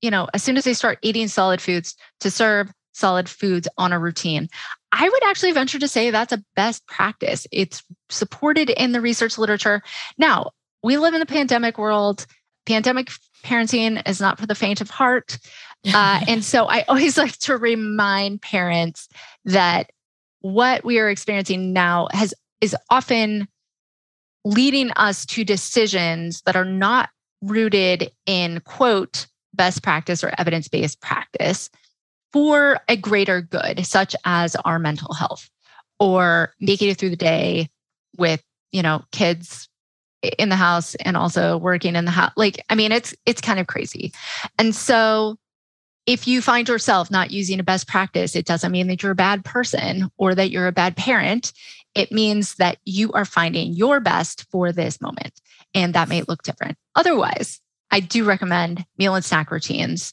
[0.00, 3.92] you know, as soon as they start eating solid foods to serve solid foods on
[3.92, 4.48] a routine.
[4.92, 7.46] I would actually venture to say that's a best practice.
[7.52, 9.82] It's supported in the research literature.
[10.16, 10.52] Now,
[10.82, 12.26] we live in the pandemic world.
[12.64, 13.10] Pandemic
[13.44, 15.38] parenting is not for the faint of heart.
[15.86, 19.08] Uh, and so I always like to remind parents
[19.44, 19.90] that
[20.40, 23.48] what we are experiencing now has is often
[24.44, 27.10] leading us to decisions that are not
[27.42, 31.70] rooted in quote best practice or evidence-based practice
[32.32, 35.48] for a greater good such as our mental health
[35.98, 37.68] or making it through the day
[38.16, 39.68] with you know kids
[40.38, 42.32] in the house and also working in the house.
[42.36, 44.12] Like, I mean, it's it's kind of crazy.
[44.58, 45.36] And so
[46.06, 49.16] if you find yourself not using a best practice, it doesn't mean that you're a
[49.16, 51.52] bad person or that you're a bad parent.
[51.94, 55.40] It means that you are finding your best for this moment.
[55.74, 56.78] And that may look different.
[56.94, 57.60] Otherwise,
[57.90, 60.12] I do recommend meal and snack routines.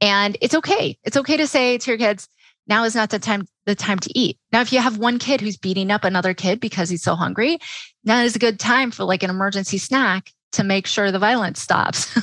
[0.00, 0.98] And it's okay.
[1.02, 2.28] It's okay to say to your kids,
[2.66, 4.38] now is not the time the time to eat.
[4.52, 7.58] Now, if you have one kid who's beating up another kid because he's so hungry,
[8.04, 11.60] now is a good time for like an emergency snack to make sure the violence
[11.60, 12.16] stops.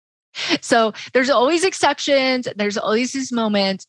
[0.60, 3.86] so there's always exceptions, there's always these moments,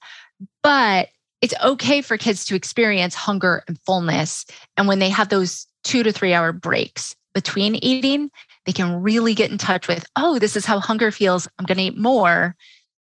[0.61, 1.09] but
[1.41, 4.45] it's okay for kids to experience hunger and fullness.
[4.77, 8.31] And when they have those two to three hour breaks between eating,
[8.65, 11.47] they can really get in touch with, oh, this is how hunger feels.
[11.59, 12.55] I'm going to eat more.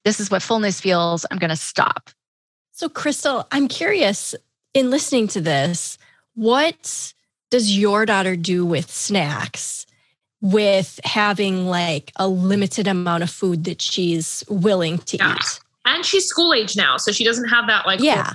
[0.05, 1.25] This is what fullness feels.
[1.29, 2.09] I'm going to stop.
[2.75, 4.33] So, Crystal, I'm curious
[4.73, 5.99] in listening to this,
[6.33, 7.13] what
[7.51, 9.85] does your daughter do with snacks?
[10.41, 15.35] With having like a limited amount of food that she's willing to yeah.
[15.35, 15.59] eat.
[15.85, 18.33] And she's school age now, so she doesn't have that like yeah.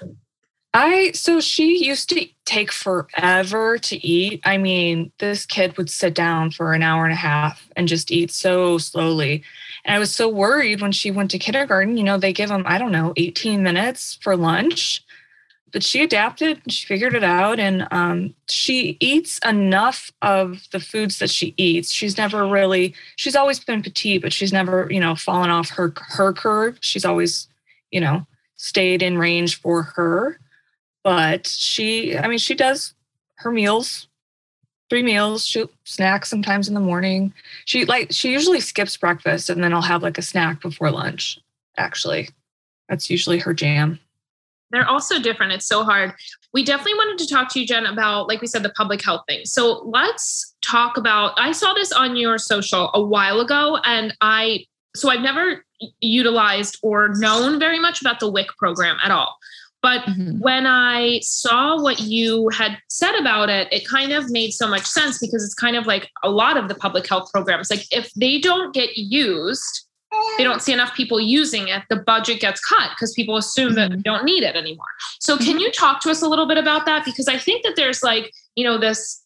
[0.72, 4.40] I so she used to take forever to eat.
[4.44, 8.12] I mean, this kid would sit down for an hour and a half and just
[8.12, 9.42] eat so slowly.
[9.88, 11.96] And I was so worried when she went to kindergarten.
[11.96, 15.02] You know, they give them, I don't know, 18 minutes for lunch.
[15.72, 17.58] But she adapted she figured it out.
[17.58, 21.90] And um, she eats enough of the foods that she eats.
[21.90, 25.94] She's never really, she's always been petite, but she's never, you know, fallen off her,
[25.96, 26.76] her curve.
[26.82, 27.48] She's always,
[27.90, 28.26] you know,
[28.56, 30.38] stayed in range for her.
[31.02, 32.92] But she, I mean, she does
[33.36, 34.07] her meals
[34.90, 37.32] three meals, she snacks sometimes in the morning.
[37.64, 41.38] She like she usually skips breakfast and then I'll have like a snack before lunch.
[41.76, 42.28] Actually,
[42.88, 43.98] that's usually her jam.
[44.70, 45.52] They're also different.
[45.52, 46.12] It's so hard.
[46.52, 49.22] We definitely wanted to talk to you, Jen, about like we said, the public health
[49.28, 49.44] thing.
[49.44, 51.32] So let's talk about.
[51.36, 54.66] I saw this on your social a while ago, and I
[54.96, 55.64] so I've never
[56.00, 59.38] utilized or known very much about the WIC program at all.
[59.80, 60.40] But mm-hmm.
[60.40, 64.84] when I saw what you had said about it, it kind of made so much
[64.84, 67.70] sense because it's kind of like a lot of the public health programs.
[67.70, 69.86] Like if they don't get used,
[70.36, 73.76] they don't see enough people using it, the budget gets cut because people assume mm-hmm.
[73.76, 74.86] that they don't need it anymore.
[75.20, 75.58] So can mm-hmm.
[75.58, 77.04] you talk to us a little bit about that?
[77.04, 79.22] Because I think that there's like, you know, this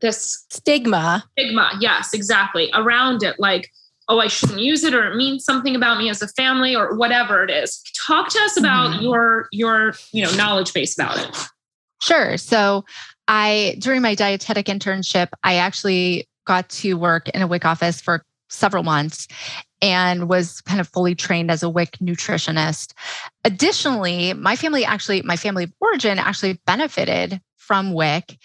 [0.00, 1.24] this stigma.
[1.38, 2.70] Stigma, yes, exactly.
[2.74, 3.38] Around it.
[3.38, 3.70] Like,
[4.10, 6.96] oh, I shouldn't use it or it means something about me as a family or
[6.96, 7.80] whatever it is.
[8.06, 9.04] Talk to us about mm-hmm.
[9.04, 11.36] your your, you know, knowledge base about it.
[12.02, 12.36] Sure.
[12.36, 12.84] So
[13.28, 18.24] I during my dietetic internship, I actually got to work in a WIC office for
[18.48, 19.28] several months
[19.80, 22.92] and was kind of fully trained as a WIC nutritionist.
[23.44, 28.36] Additionally, my family actually, my family of origin actually benefited from WIC.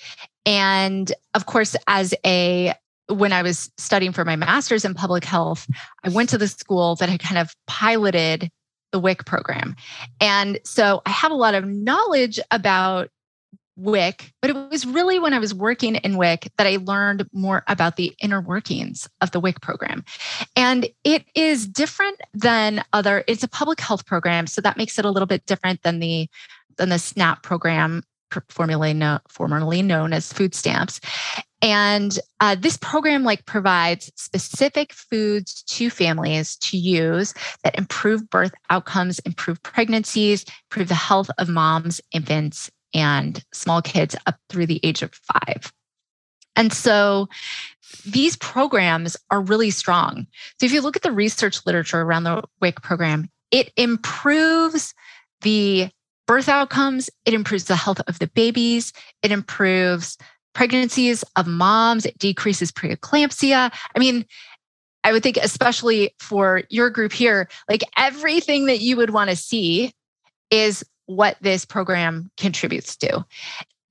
[0.46, 2.76] And of course, as a
[3.08, 5.68] when I was studying for my master's in public health,
[6.04, 8.50] I went to the school that had kind of piloted
[8.92, 9.76] the WIC program.
[10.22, 13.10] And so I have a lot of knowledge about
[13.78, 17.64] WIC, but it was really when I was working in WIC that I learned more
[17.68, 20.04] about the inner workings of the WIC program.
[20.56, 24.48] And it is different than other, it's a public health program.
[24.48, 26.30] So that makes it a little bit different than the
[26.78, 28.04] than the SNAP program,
[28.50, 31.00] formerly, formerly known as food stamps.
[31.62, 38.54] And uh, this program like provides specific foods to families to use that improve birth
[38.70, 44.80] outcomes, improve pregnancies, improve the health of moms, infants, and small kids up through the
[44.84, 45.74] age of five.
[46.56, 47.28] And so
[48.06, 50.28] these programs are really strong.
[50.60, 54.94] So if you look at the research literature around the WIC program, it improves
[55.42, 55.90] the
[56.28, 60.18] birth outcomes, it improves the health of the babies, it improves
[60.54, 63.72] pregnancies of moms, it decreases preeclampsia.
[63.96, 64.26] I mean,
[65.04, 69.36] I would think, especially for your group here, like everything that you would want to
[69.36, 69.94] see
[70.50, 73.24] is what this program contributes to.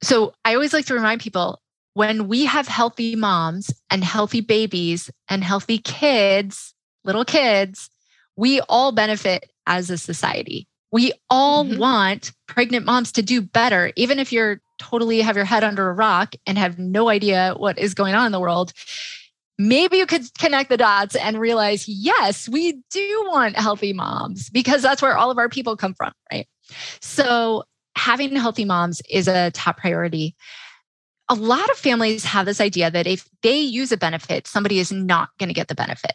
[0.02, 1.60] So I always like to remind people
[1.92, 6.74] when we have healthy moms and healthy babies and healthy kids,
[7.04, 7.88] little kids,
[8.36, 10.66] we all benefit as a society.
[10.94, 11.80] We all mm-hmm.
[11.80, 15.92] want pregnant moms to do better, even if you're totally have your head under a
[15.92, 18.72] rock and have no idea what is going on in the world.
[19.58, 24.82] Maybe you could connect the dots and realize, yes, we do want healthy moms because
[24.82, 26.46] that's where all of our people come from, right?
[27.00, 27.64] So,
[27.96, 30.36] having healthy moms is a top priority.
[31.28, 34.92] A lot of families have this idea that if they use a benefit, somebody is
[34.92, 36.12] not going to get the benefit.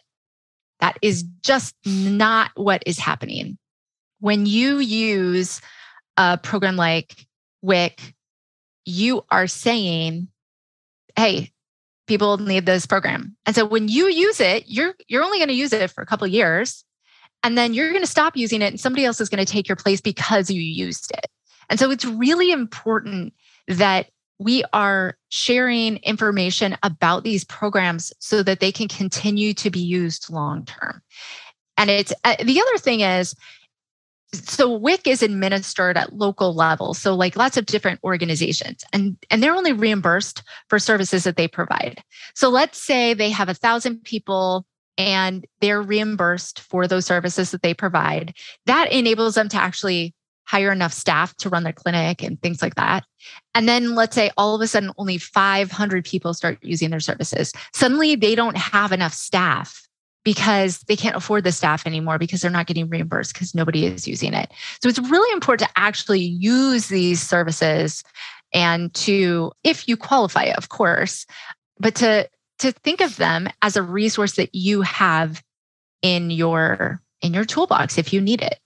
[0.80, 3.58] That is just not what is happening.
[4.20, 5.60] When you use
[6.16, 7.26] a program like
[7.62, 8.14] WIC,
[8.84, 10.28] you are saying,
[11.16, 11.52] hey,
[12.06, 13.36] people need this program.
[13.46, 16.06] And so when you use it, you're you're only going to use it for a
[16.06, 16.84] couple years
[17.42, 19.68] and then you're going to stop using it and somebody else is going to take
[19.68, 21.26] your place because you used it.
[21.68, 23.32] And so it's really important
[23.68, 29.80] that we are sharing information about these programs so that they can continue to be
[29.80, 31.02] used long term.
[31.76, 33.34] And it's uh, the other thing is
[34.32, 39.42] so WIC is administered at local level so like lots of different organizations and and
[39.42, 42.02] they're only reimbursed for services that they provide
[42.34, 44.64] so let's say they have a thousand people
[45.00, 48.34] and they're reimbursed for those services that they provide.
[48.66, 50.14] That enables them to actually
[50.44, 53.04] hire enough staff to run their clinic and things like that.
[53.54, 57.52] And then let's say all of a sudden only 500 people start using their services.
[57.72, 59.88] Suddenly they don't have enough staff
[60.24, 64.06] because they can't afford the staff anymore because they're not getting reimbursed because nobody is
[64.06, 64.50] using it.
[64.82, 68.02] So it's really important to actually use these services
[68.52, 71.26] and to, if you qualify, of course,
[71.78, 75.42] but to to think of them as a resource that you have
[76.02, 78.58] in your in your toolbox if you need it.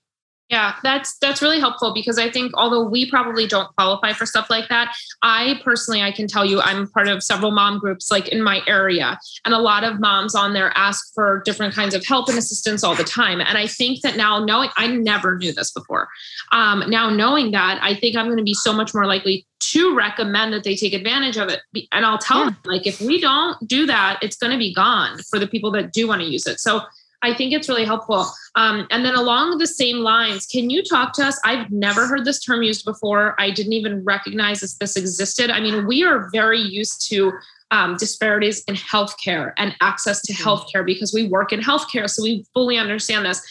[0.51, 4.51] Yeah, that's that's really helpful because I think although we probably don't qualify for stuff
[4.51, 8.29] like that, I personally I can tell you I'm part of several mom groups like
[8.29, 12.05] in my area and a lot of moms on there ask for different kinds of
[12.05, 13.41] help and assistance all the time.
[13.41, 16.09] And I think that now knowing I never knew this before.
[16.53, 19.97] Um, now knowing that, I think I'm going to be so much more likely to
[19.97, 21.61] recommend that they take advantage of it.
[21.91, 22.51] And I'll tell yeah.
[22.51, 25.71] them like if we don't do that, it's going to be gone for the people
[25.73, 26.61] that do want to use it.
[26.61, 26.83] So
[27.25, 28.27] I think it's really helpful.
[28.55, 31.41] Um, and then along the same lines, can you talk to us?
[31.43, 33.35] I've never heard this term used before.
[33.41, 35.51] I didn't even recognize that this existed.
[35.51, 37.33] I mean, we are very used to
[37.71, 40.47] um, disparities in healthcare and access to mm-hmm.
[40.47, 43.43] healthcare because we work in healthcare, so we fully understand this.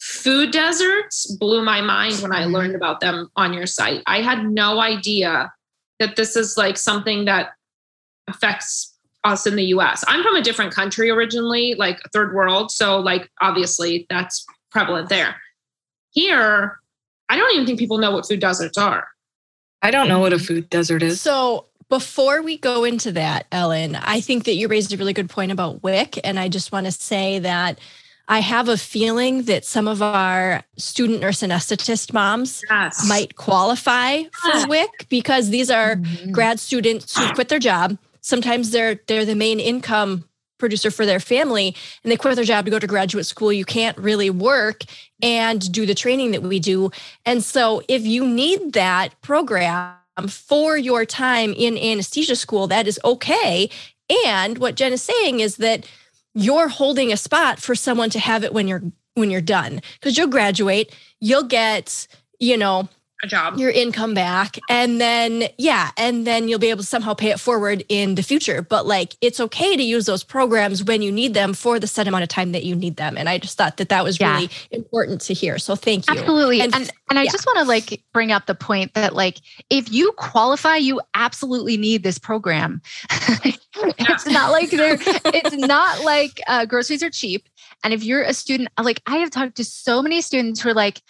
[0.00, 2.54] Food deserts blew my mind when I mm-hmm.
[2.54, 4.02] learned about them on your site.
[4.06, 5.52] I had no idea
[6.00, 7.50] that this is like something that
[8.28, 8.91] affects
[9.24, 10.04] us in the US.
[10.06, 12.70] I'm from a different country originally, like third world.
[12.70, 15.36] So, like, obviously, that's prevalent there.
[16.10, 16.78] Here,
[17.28, 19.08] I don't even think people know what food deserts are.
[19.80, 21.20] I don't know what a food desert is.
[21.20, 25.28] So, before we go into that, Ellen, I think that you raised a really good
[25.28, 26.20] point about WIC.
[26.24, 27.78] And I just want to say that
[28.28, 33.06] I have a feeling that some of our student nurse anesthetist moms yes.
[33.06, 36.32] might qualify for WIC because these are mm-hmm.
[36.32, 40.24] grad students who quit their job sometimes they're they're the main income
[40.62, 43.52] producer for their family and they quit their job to go to graduate school.
[43.52, 44.84] You can't really work
[45.20, 46.92] and do the training that we do.
[47.26, 49.96] And so if you need that program
[50.28, 53.68] for your time in anesthesia school that is okay.
[54.26, 55.84] And what jen is saying is that
[56.32, 58.82] you're holding a spot for someone to have it when you're
[59.14, 59.82] when you're done.
[59.94, 62.06] Because you'll graduate you'll get
[62.38, 62.88] you know
[63.22, 63.56] a job.
[63.58, 67.38] your income back and then yeah and then you'll be able to somehow pay it
[67.38, 71.32] forward in the future but like it's okay to use those programs when you need
[71.34, 73.76] them for the set amount of time that you need them and i just thought
[73.76, 74.34] that that was Yeah.
[74.34, 76.60] really important to hear so thank you Absolutely.
[76.62, 77.30] And- And and, I yeah.
[77.30, 79.36] just want to like bring up the point that like
[79.68, 82.80] if you qualify, you absolutely need this program.
[83.44, 84.96] it's not like they're
[85.26, 87.48] it's not like uh, groceries are cheap.
[87.84, 90.74] And if you're a student, like I have talked to so many students who are
[90.74, 91.02] like,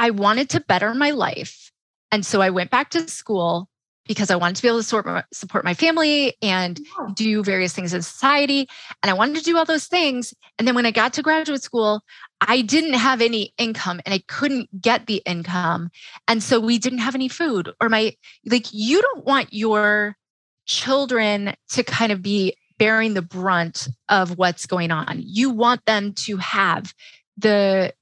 [0.00, 1.70] I wanted to better my life.
[2.10, 3.68] And so I went back to school
[4.06, 6.80] because I wanted to be able to sort my, support my family and
[7.14, 8.66] do various things in society.
[9.02, 10.32] And I wanted to do all those things.
[10.58, 12.00] And then when I got to graduate school,
[12.40, 15.90] I didn't have any income and I couldn't get the income.
[16.26, 20.16] And so we didn't have any food or my, like, you don't want your
[20.64, 25.20] children to kind of be bearing the brunt of what's going on.
[25.22, 26.94] You want them to have
[27.36, 27.92] the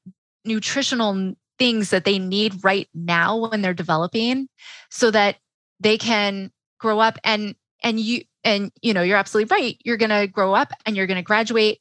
[0.44, 4.48] nutritional things that they need right now when they're developing
[4.90, 5.36] so that
[5.80, 9.76] they can grow up and and you and you know you're absolutely right.
[9.84, 11.80] You're going to grow up and you're going to graduate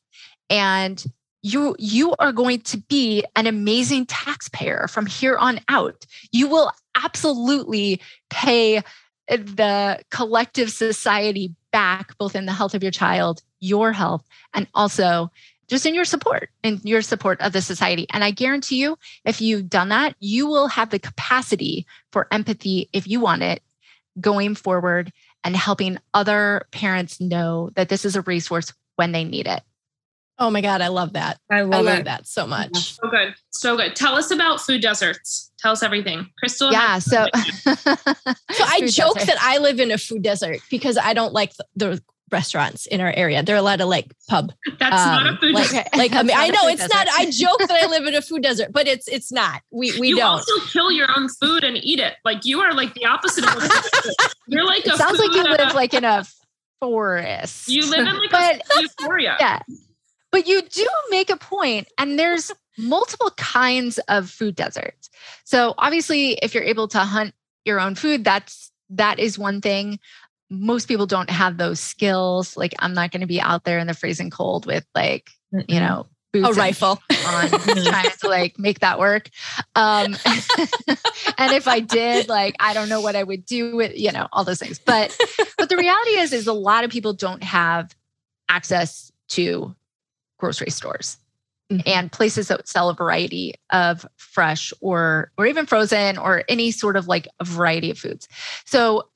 [0.50, 1.04] and
[1.42, 6.06] you you are going to be an amazing taxpayer from here on out.
[6.32, 8.82] You will absolutely pay
[9.28, 14.24] the collective society back both in the health of your child your health
[14.54, 15.30] and also
[15.68, 19.42] just in your support in your support of the society and i guarantee you if
[19.42, 23.62] you've done that you will have the capacity for empathy if you want it
[24.20, 25.12] going forward
[25.44, 29.62] and helping other parents know that this is a resource when they need it
[30.40, 33.36] oh my god i love that I i love, love that so much So good.
[33.52, 33.96] So good.
[33.96, 35.52] Tell us about food deserts.
[35.58, 36.30] Tell us everything.
[36.38, 36.72] Crystal.
[36.72, 37.44] yeah so so
[38.66, 39.28] i joke desert.
[39.28, 43.00] that i live in a food desert because i don't like the, the restaurants in
[43.00, 45.88] our area they're a lot of like pub That's not a um, food like, desert.
[45.96, 47.08] like I, mean, I know food it's not.
[47.10, 49.62] I joke that I live in a food desert, but it's it's not.
[49.72, 50.26] We we you don't.
[50.26, 52.16] also kill your own food and eat it.
[52.26, 54.14] Like you are like the opposite of a food.
[54.48, 56.26] You're like it a sounds like you live uh, like in a
[56.80, 59.36] forest you live in like but a euphoria.
[59.40, 59.60] yeah
[60.32, 65.10] but you do make a point and there's multiple kinds of food deserts
[65.44, 67.34] so obviously if you're able to hunt
[67.66, 70.00] your own food that's that is one thing
[70.50, 73.88] most people don't have those skills like i'm not going to be out there in
[73.88, 75.30] the freezing cold with like
[75.68, 77.00] you know a rifle.
[77.28, 79.30] on trying to like make that work.
[79.76, 80.16] Um,
[81.38, 84.28] and if I did, like, I don't know what I would do with, you know,
[84.32, 84.80] all those things.
[84.80, 85.18] But,
[85.58, 87.96] but the reality is, is a lot of people don't have
[88.50, 89.76] access to
[90.38, 91.18] grocery stores
[91.70, 91.84] Mhm.
[91.86, 96.96] and places that sell a variety of fresh or, or even frozen or any sort
[96.96, 98.30] of like a variety of foods.
[98.64, 99.10] So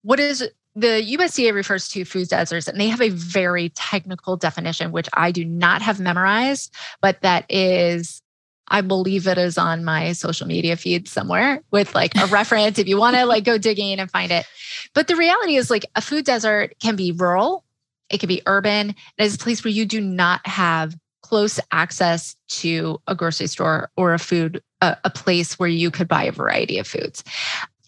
[0.00, 4.92] what is the USDA refers to food deserts and they have a very technical definition,
[4.92, 8.22] which I do not have memorized, but that is,
[8.68, 12.86] I believe it is on my social media feed somewhere with like a reference if
[12.86, 14.46] you want to like go digging and find it.
[14.94, 17.64] But the reality is like a food desert can be rural,
[18.08, 18.90] it can be urban.
[18.90, 23.90] It is a place where you do not have close access to a grocery store
[23.96, 27.24] or a food, a, a place where you could buy a variety of foods.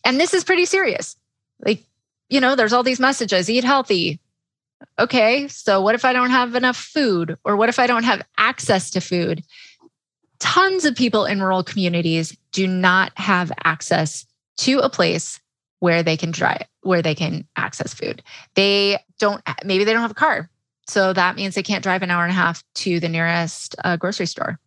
[0.04, 1.16] And this is pretty serious.
[1.64, 1.84] Like
[2.30, 4.20] you know, there's all these messages eat healthy.
[4.98, 7.36] Okay, so what if I don't have enough food?
[7.44, 9.44] Or what if I don't have access to food?
[10.38, 14.24] Tons of people in rural communities do not have access
[14.58, 15.38] to a place
[15.80, 18.22] where they can try where they can access food.
[18.54, 20.48] They don't maybe they don't have a car.
[20.86, 23.96] So that means they can't drive an hour and a half to the nearest uh,
[23.96, 24.58] grocery store.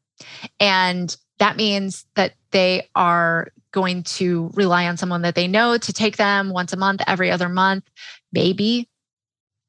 [0.59, 5.93] And that means that they are going to rely on someone that they know to
[5.93, 7.83] take them once a month, every other month,
[8.31, 8.87] maybe.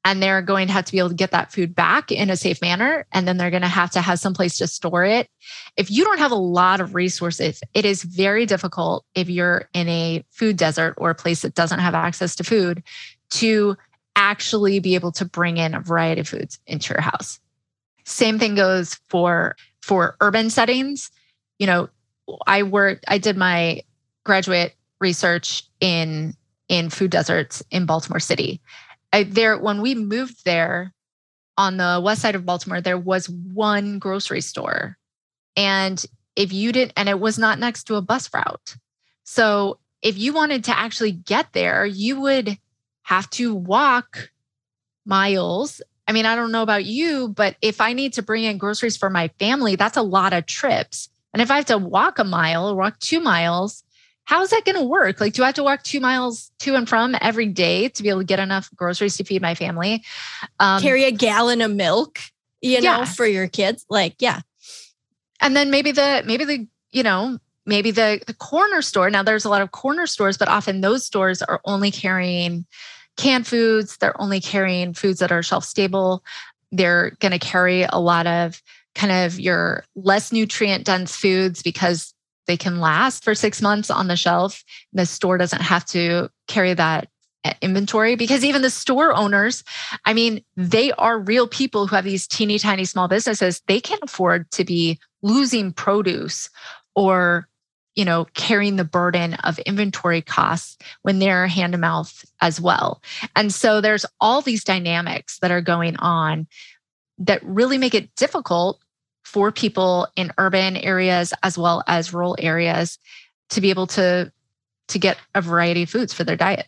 [0.05, 2.37] And they're going to have to be able to get that food back in a
[2.37, 3.07] safe manner.
[3.11, 5.27] And then they're going to have to have some place to store it.
[5.75, 9.89] If you don't have a lot of resources, it is very difficult if you're in
[9.89, 12.83] a food desert or a place that doesn't have access to food
[13.31, 13.75] to
[14.15, 17.39] actually be able to bring in a variety of foods into your house.
[18.05, 21.09] Same thing goes for for urban settings.
[21.57, 21.89] You know,
[22.45, 23.81] I worked I did my
[24.25, 26.35] graduate research in
[26.67, 28.59] in food deserts in Baltimore City.
[29.13, 30.91] I, there when we moved there
[31.57, 34.97] on the west side of Baltimore there was one grocery store.
[35.55, 36.03] And
[36.35, 38.75] if you didn't and it was not next to a bus route.
[39.23, 42.57] So if you wanted to actually get there, you would
[43.03, 44.29] have to walk
[45.05, 45.81] miles.
[46.07, 48.97] I mean, I don't know about you, but if I need to bring in groceries
[48.97, 51.09] for my family, that's a lot of trips.
[51.33, 53.83] And if I have to walk a mile walk two miles,
[54.25, 55.21] how's that going to work?
[55.21, 58.09] Like, do I have to walk two miles to and from every day to be
[58.09, 60.03] able to get enough groceries to feed my family?
[60.59, 62.19] Um, Carry a gallon of milk,
[62.61, 63.05] you know, Yeah.
[63.05, 63.85] for your kids.
[63.89, 64.41] Like, yeah.
[65.41, 69.09] and then maybe the maybe the you know maybe the, the corner store.
[69.09, 72.65] Now, there's a lot of corner stores, but often those stores are only carrying
[73.17, 73.97] canned foods.
[73.97, 76.23] They're only carrying foods that are shelf stable.
[76.71, 78.61] They're going to carry a lot of
[78.95, 82.13] kind of your less nutrient dense foods because
[82.47, 84.63] they can last for six months on the shelf.
[84.93, 87.09] The store doesn't have to carry that
[87.43, 89.63] uh, inventory because even the store owners,
[90.05, 93.61] I mean, they are real people who have these teeny tiny small businesses.
[93.67, 96.49] They can't afford to be losing produce
[96.95, 97.47] or
[97.95, 103.01] you know carrying the burden of inventory costs when they're hand to mouth as well
[103.35, 106.45] and so there's all these dynamics that are going on
[107.17, 108.81] that really make it difficult
[109.35, 112.97] for people in urban areas as well as rural areas
[113.49, 114.31] to be able to
[114.87, 116.67] to get a variety of foods for their diet.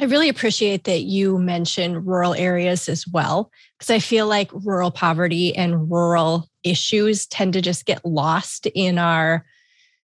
[0.00, 4.90] I really appreciate that you mentioned rural areas as well because I feel like rural
[4.90, 9.44] poverty and rural issues tend to just get lost in our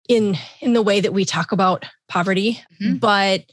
[0.09, 2.97] in in the way that we talk about poverty mm-hmm.
[2.97, 3.45] but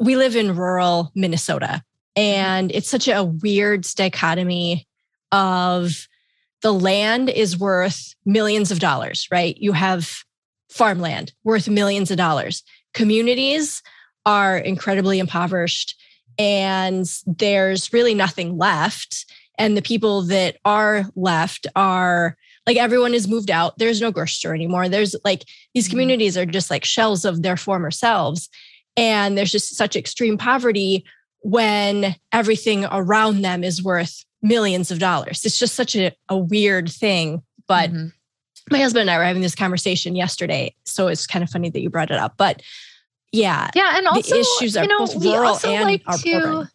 [0.00, 1.84] we live in rural Minnesota
[2.16, 4.88] and it's such a weird dichotomy
[5.30, 6.07] of
[6.62, 9.56] the land is worth millions of dollars, right?
[9.58, 10.24] You have
[10.70, 12.62] farmland worth millions of dollars.
[12.94, 13.82] Communities
[14.26, 15.94] are incredibly impoverished
[16.38, 19.26] and there's really nothing left.
[19.58, 22.36] And the people that are left are
[22.66, 23.78] like everyone has moved out.
[23.78, 24.88] There's no grocery store anymore.
[24.88, 25.44] There's like
[25.74, 25.92] these mm-hmm.
[25.92, 28.48] communities are just like shells of their former selves.
[28.96, 31.04] And there's just such extreme poverty
[31.40, 35.44] when everything around them is worth millions of dollars.
[35.44, 37.42] It's just such a, a weird thing.
[37.66, 38.08] But mm-hmm.
[38.70, 40.74] my husband and I were having this conversation yesterday.
[40.84, 42.34] So it's kind of funny that you brought it up.
[42.36, 42.62] But
[43.32, 43.70] yeah.
[43.74, 43.96] Yeah.
[43.96, 46.68] And also, the issues are you know, both rural and like to, urban.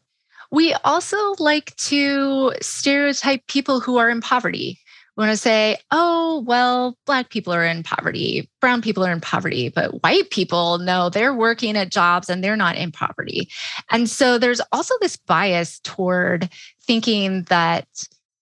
[0.51, 4.77] We also like to stereotype people who are in poverty.
[5.15, 9.21] We want to say, oh, well, Black people are in poverty, Brown people are in
[9.21, 13.47] poverty, but white people, no, they're working at jobs and they're not in poverty.
[13.91, 16.49] And so there's also this bias toward
[16.85, 17.87] thinking that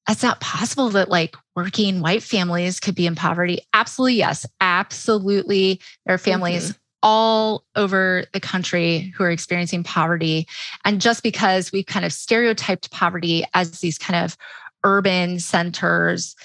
[0.10, 3.60] it's not possible that like working white families could be in poverty.
[3.74, 4.46] Absolutely, yes.
[4.60, 5.80] Absolutely.
[6.06, 6.70] There are families.
[6.70, 6.78] Mm-hmm.
[7.04, 10.48] All over the country who are experiencing poverty.
[10.86, 14.38] And just because we've kind of stereotyped poverty as these kind of
[14.84, 16.36] urban centers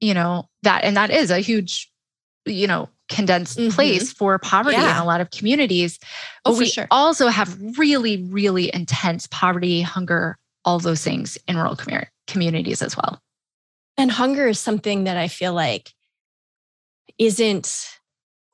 [0.00, 1.90] you know that and that is a huge
[2.44, 3.70] you know condensed mm-hmm.
[3.70, 4.96] place for poverty yeah.
[4.96, 5.98] in a lot of communities
[6.44, 6.86] but oh, we sure.
[6.90, 10.36] also have really really intense poverty hunger
[10.66, 13.20] all those things in rural com- communities as well.
[13.96, 15.92] And hunger is something that i feel like
[17.18, 17.86] isn't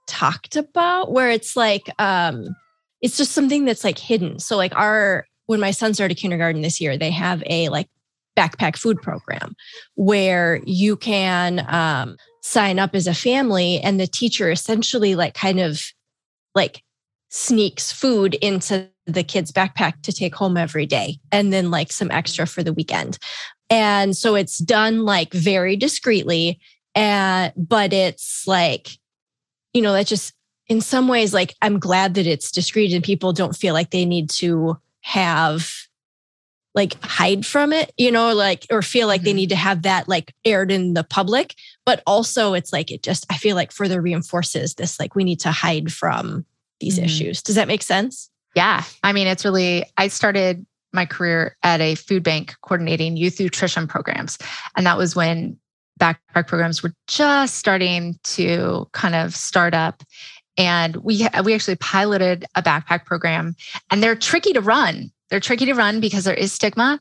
[0.07, 2.55] talked about where it's like um
[3.01, 4.39] it's just something that's like hidden.
[4.39, 7.89] So like our when my son started kindergarten this year they have a like
[8.39, 9.55] backpack food program
[9.95, 15.61] where you can um, sign up as a family and the teacher essentially like kind
[15.61, 15.83] of
[16.55, 16.83] like
[17.35, 22.11] sneaks food into the kid's backpack to take home every day and then like some
[22.11, 23.19] extra for the weekend
[23.71, 26.61] and so it's done like very discreetly
[26.95, 28.91] and but it's like
[29.73, 30.35] you know that just
[30.69, 34.05] in some ways like i'm glad that it's discreet and people don't feel like they
[34.05, 35.71] need to have
[36.75, 39.27] like hide from it, you know, like or feel like mm-hmm.
[39.27, 41.55] they need to have that like aired in the public.
[41.85, 45.41] But also it's like it just I feel like further reinforces this like we need
[45.41, 46.47] to hide from
[46.83, 47.07] these mm-hmm.
[47.07, 47.43] issues.
[47.43, 48.29] Does that make sense?
[48.55, 48.85] Yeah.
[49.03, 53.89] I mean, it's really I started my career at a food bank coordinating youth nutrition
[53.89, 54.37] programs.
[54.77, 55.57] And that was when
[55.99, 60.03] backpack programs were just starting to kind of start up
[60.59, 63.55] and we we actually piloted a backpack program
[63.91, 67.01] and they're tricky to run they're tricky to run because there is stigma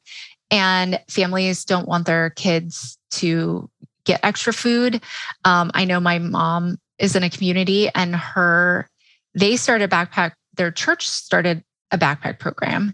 [0.51, 3.69] and families don't want their kids to
[4.05, 5.03] get extra food.
[5.45, 8.87] Um, I know my mom is in a community and her,
[9.33, 12.93] they started backpack, their church started a backpack program.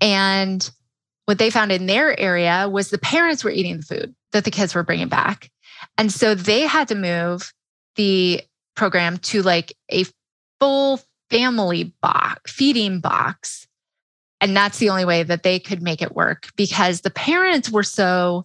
[0.00, 0.68] And
[1.26, 4.50] what they found in their area was the parents were eating the food that the
[4.50, 5.50] kids were bringing back.
[5.96, 7.52] And so they had to move
[7.96, 8.42] the
[8.74, 10.04] program to like a
[10.60, 11.00] full
[11.30, 13.66] family box, feeding box
[14.44, 17.82] and that's the only way that they could make it work because the parents were
[17.82, 18.44] so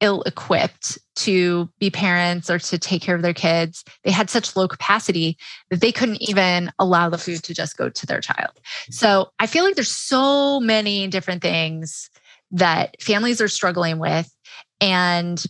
[0.00, 3.84] ill equipped to be parents or to take care of their kids.
[4.04, 5.38] They had such low capacity
[5.70, 8.52] that they couldn't even allow the food to just go to their child.
[8.54, 8.92] Mm-hmm.
[8.92, 12.10] So I feel like there's so many different things
[12.50, 14.30] that families are struggling with.
[14.80, 15.42] And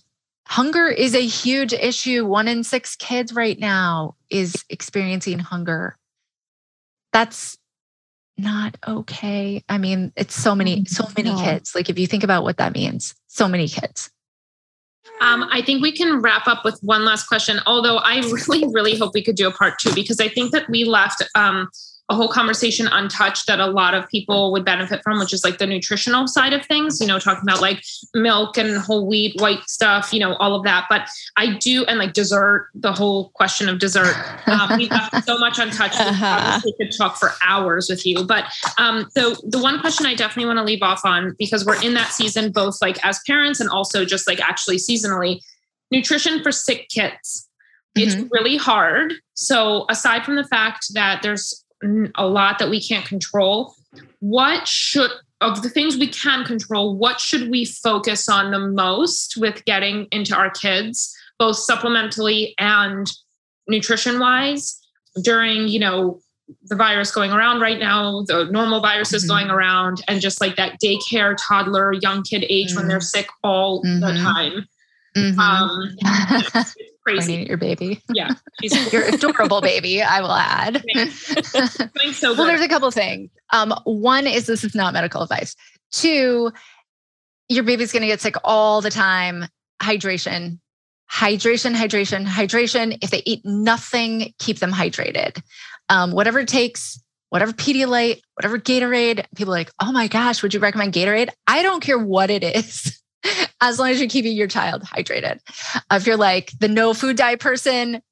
[0.46, 2.24] hunger is a huge issue.
[2.24, 5.96] One in six kids right now is experiencing hunger.
[7.12, 7.58] That's
[8.38, 9.64] not okay.
[9.68, 10.86] I mean, it's so many, mm-hmm.
[10.86, 11.42] so many no.
[11.42, 11.74] kids.
[11.74, 14.10] Like if you think about what that means, so many kids.
[15.20, 17.60] Um, I think we can wrap up with one last question.
[17.66, 20.68] Although I really, really hope we could do a part two because I think that
[20.68, 21.68] we left um,
[22.08, 25.58] a whole conversation untouched that a lot of people would benefit from, which is like
[25.58, 27.82] the nutritional side of things, you know, talking about like
[28.14, 30.86] milk and whole wheat, white stuff, you know, all of that.
[30.88, 34.14] But I do, and like dessert, the whole question of dessert.
[34.46, 36.00] Um, we left so much untouched.
[36.00, 36.60] Uh-huh.
[36.64, 38.24] We could talk for hours with you.
[38.24, 38.44] But
[38.78, 41.94] um, the, the one question I definitely want to leave off on, because we're in
[41.94, 45.40] that season, both like as parents and also just like actually seasonally,
[45.90, 47.48] nutrition for sick kids.
[47.96, 49.14] It's really hard.
[49.34, 51.64] So, aside from the fact that there's
[52.14, 53.74] a lot that we can't control.
[54.20, 55.10] What should
[55.42, 60.06] of the things we can control, what should we focus on the most with getting
[60.10, 63.10] into our kids, both supplementally and
[63.68, 64.80] nutrition wise
[65.22, 66.20] during, you know,
[66.68, 69.28] the virus going around right now, the normal virus is Mhm.
[69.28, 73.82] going around, and just like that daycare, toddler, young kid age when they're sick all
[73.82, 74.22] the Mhm.
[74.22, 74.66] time.
[75.16, 75.38] Mhm.
[75.38, 75.96] Um,
[77.06, 77.46] crazy.
[77.48, 78.02] Your baby.
[78.12, 78.34] Yeah.
[78.60, 80.84] She's Your adorable baby, I will add.
[82.12, 83.30] so well, there's a couple things.
[83.52, 85.54] Um, one is this is not medical advice.
[85.92, 86.50] Two,
[87.48, 89.46] your baby's going to get sick all the time.
[89.80, 90.58] Hydration,
[91.10, 92.98] hydration, hydration, hydration.
[93.02, 95.40] If they eat nothing, keep them hydrated.
[95.88, 99.24] Um, whatever it takes, whatever Pedialyte, whatever Gatorade.
[99.36, 101.30] People are like, oh my gosh, would you recommend Gatorade?
[101.46, 103.00] I don't care what it is.
[103.60, 105.40] As long as you're keeping your child hydrated.
[105.90, 108.02] If you're like the no food dye person,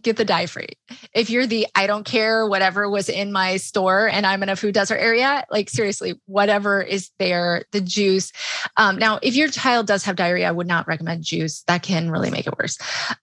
[0.00, 0.68] get the dye free
[1.14, 4.56] if you're the I don't care whatever was in my store and I'm in a
[4.56, 8.32] food desert area, like seriously, whatever is there, the juice.
[8.76, 11.62] Um, now, if your child does have diarrhea, I would not recommend juice.
[11.66, 12.78] That can really make it worse.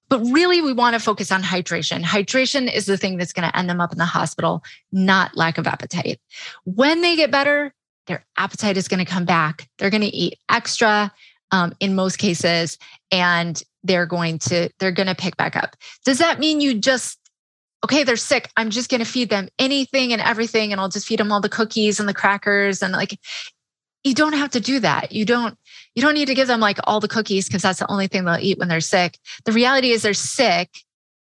[0.09, 2.03] But really, we want to focus on hydration.
[2.03, 5.57] Hydration is the thing that's going to end them up in the hospital, not lack
[5.57, 6.19] of appetite.
[6.65, 7.73] When they get better,
[8.07, 9.69] their appetite is going to come back.
[9.77, 11.13] They're going to eat extra
[11.51, 12.77] um, in most cases,
[13.11, 15.75] and they're going to they're going to pick back up.
[16.05, 17.19] Does that mean you just
[17.83, 18.49] okay, they're sick.
[18.57, 20.71] I'm just going to feed them anything and everything.
[20.71, 22.81] And I'll just feed them all the cookies and the crackers.
[22.81, 23.17] And like,
[24.03, 25.11] you don't have to do that.
[25.11, 25.57] You don't,
[25.95, 28.25] you don't need to give them like all the cookies because that's the only thing
[28.25, 29.17] they'll eat when they're sick.
[29.45, 30.69] The reality is they're sick.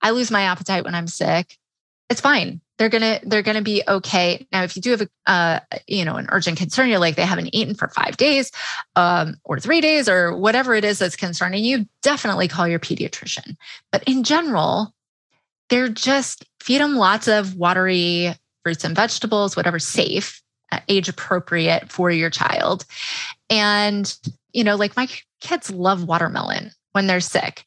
[0.02, 1.58] I lose my appetite when I'm sick.
[2.10, 2.62] It's fine.
[2.78, 4.46] They're gonna they're gonna be okay.
[4.52, 7.26] Now, if you do have a uh, you know an urgent concern, you're like they
[7.26, 8.52] haven't eaten for five days,
[8.96, 13.56] um, or three days, or whatever it is that's concerning you, definitely call your pediatrician.
[13.92, 14.94] But in general,
[15.70, 21.92] they're just feed them lots of watery fruits and vegetables, whatever's safe, uh, age appropriate
[21.92, 22.84] for your child.
[23.50, 24.14] And,
[24.54, 25.08] you know, like my
[25.40, 27.64] kids love watermelon when they're sick.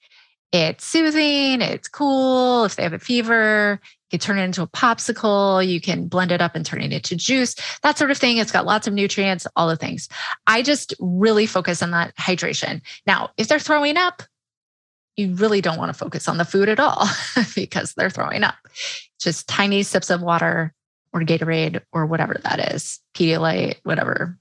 [0.52, 2.64] It's soothing, it's cool.
[2.64, 3.80] If they have a fever,
[4.10, 5.66] you can turn it into a popsicle.
[5.66, 8.38] You can blend it up and turn it into juice, that sort of thing.
[8.38, 10.08] It's got lots of nutrients, all the things.
[10.46, 12.80] I just really focus on that hydration.
[13.06, 14.22] Now, if they're throwing up,
[15.16, 17.06] you really don't want to focus on the food at all
[17.54, 18.54] because they're throwing up.
[19.20, 20.72] Just tiny sips of water
[21.12, 24.38] or Gatorade or whatever that is, Pedialyte, whatever.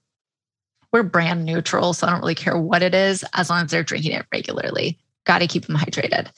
[0.93, 3.83] We're brand neutral, so I don't really care what it is as long as they're
[3.83, 4.99] drinking it regularly.
[5.27, 6.29] Got to keep them hydrated.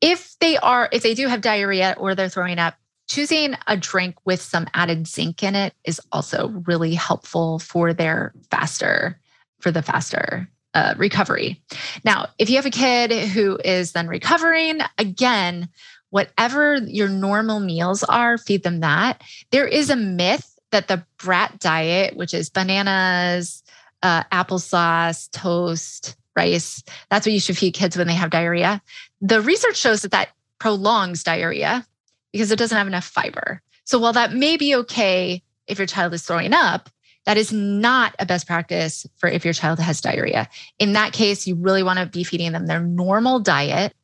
[0.00, 2.76] If they are, if they do have diarrhea or they're throwing up,
[3.08, 8.32] choosing a drink with some added zinc in it is also really helpful for their
[8.48, 9.20] faster,
[9.58, 11.60] for the faster uh, recovery.
[12.04, 15.68] Now, if you have a kid who is then recovering, again,
[16.10, 19.22] whatever your normal meals are, feed them that.
[19.50, 23.64] There is a myth that the brat diet, which is bananas,
[24.04, 28.82] uh, applesauce, toast, rice, that's what you should feed kids when they have diarrhea.
[29.20, 31.86] The research shows that that prolongs diarrhea
[32.32, 33.62] because it doesn't have enough fiber.
[33.84, 36.90] So while that may be okay if your child is throwing up,
[37.26, 40.48] that is not a best practice for if your child has diarrhea.
[40.78, 43.94] In that case, you really want to be feeding them their normal diet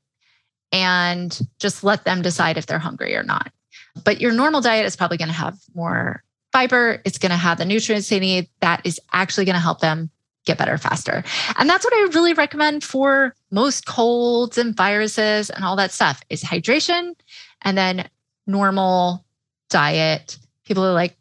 [0.73, 3.51] and just let them decide if they're hungry or not.
[4.05, 6.23] But your normal diet is probably going to have more
[6.53, 8.49] fiber, it's going to have the nutrients they need.
[8.61, 10.11] That is actually going to help them
[10.47, 11.23] get better faster.
[11.59, 16.23] And that's what I really recommend for most colds and viruses and all that stuff
[16.31, 17.15] is hydration
[17.63, 18.09] and then
[18.47, 19.25] normal
[19.69, 20.39] diet.
[20.65, 21.17] People are like,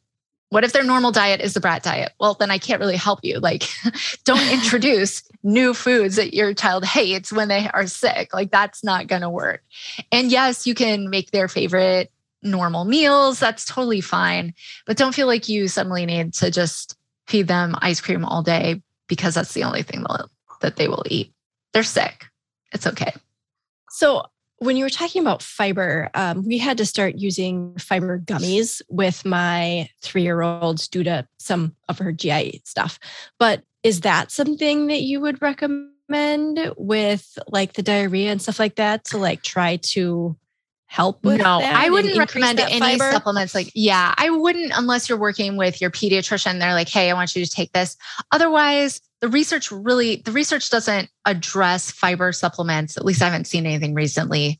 [0.49, 2.13] what if their normal diet is the brat diet?
[2.19, 3.39] Well, then I can't really help you.
[3.39, 3.63] Like,
[4.23, 8.33] don't introduce new foods that your child hates when they are sick.
[8.33, 9.63] Like, that's not going to work.
[10.11, 12.11] And yes, you can make their favorite
[12.43, 13.39] normal meals.
[13.39, 14.53] That's totally fine.
[14.85, 16.95] But don't feel like you suddenly need to just
[17.27, 20.03] feed them ice cream all day because that's the only thing
[20.61, 21.33] that they will eat.
[21.73, 22.25] They're sick.
[22.71, 23.13] It's okay.
[23.89, 24.23] So,
[24.59, 29.25] when you were talking about fiber, um, we had to start using fiber gummies with
[29.25, 32.97] my three year old due to some of her GI stuff.
[33.37, 38.75] But is that something that you would recommend with like the diarrhea and stuff like
[38.75, 40.37] that to like try to
[40.95, 43.11] help with no, I wouldn't recommend any fiber?
[43.11, 43.53] supplements.
[43.53, 46.59] Like, yeah, I wouldn't unless you're working with your pediatrician.
[46.59, 47.97] They're like, hey, I want you to take this.
[48.31, 52.95] Otherwise, the research really, the research doesn't address fiber supplements.
[52.95, 54.59] At least I haven't seen anything recently.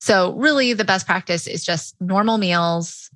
[0.00, 3.08] So, really, the best practice is just normal meals,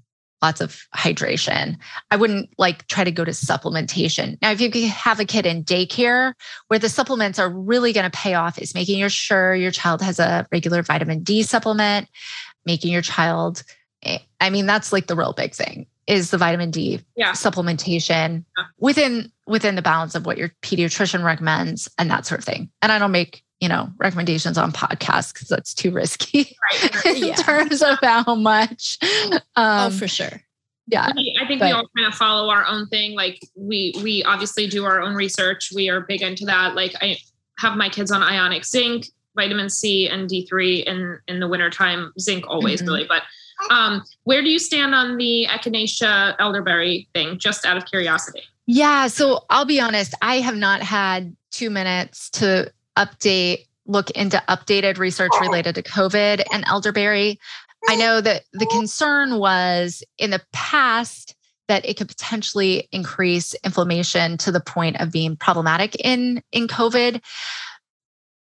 [0.43, 1.77] lots of hydration.
[2.11, 4.39] I wouldn't like try to go to supplementation.
[4.43, 6.35] Now, if you have a kid in daycare
[6.69, 10.19] where the supplements are really going to pay off, is making sure your child has
[10.19, 12.09] a regular vitamin D supplement,
[12.67, 13.63] making your child,
[14.05, 17.33] eh, I mean, that's like the real big thing is the vitamin D Yeah.
[17.33, 18.65] supplementation Yeah.
[18.79, 22.71] within within the balance of what your pediatrician recommends and that sort of thing.
[22.81, 27.07] And I don't make you know recommendations on podcasts because that's too risky Right.
[27.17, 27.35] in Yeah.
[27.37, 28.99] terms of how much.
[29.03, 30.43] oh, Um, for sure.
[30.89, 31.07] yeah,
[31.41, 33.15] I think we all kind of follow our own thing.
[33.15, 35.71] Like we we obviously do our own research.
[35.75, 36.75] We are big into that.
[36.75, 37.17] Like I
[37.59, 42.13] have my kids on ionic zinc, vitamin C, and D3 in in the wintertime.
[42.19, 42.87] Zinc always Mhm.
[42.87, 43.23] really, but
[43.71, 47.39] um, where do you stand on the echinacea elderberry thing?
[47.39, 48.43] Just out of curiosity.
[48.67, 49.07] Yeah.
[49.07, 54.99] So I'll be honest, I have not had two minutes to update, look into updated
[54.99, 57.39] research related to COVID and elderberry.
[57.89, 61.35] I know that the concern was in the past
[61.69, 67.21] that it could potentially increase inflammation to the point of being problematic in, in COVID.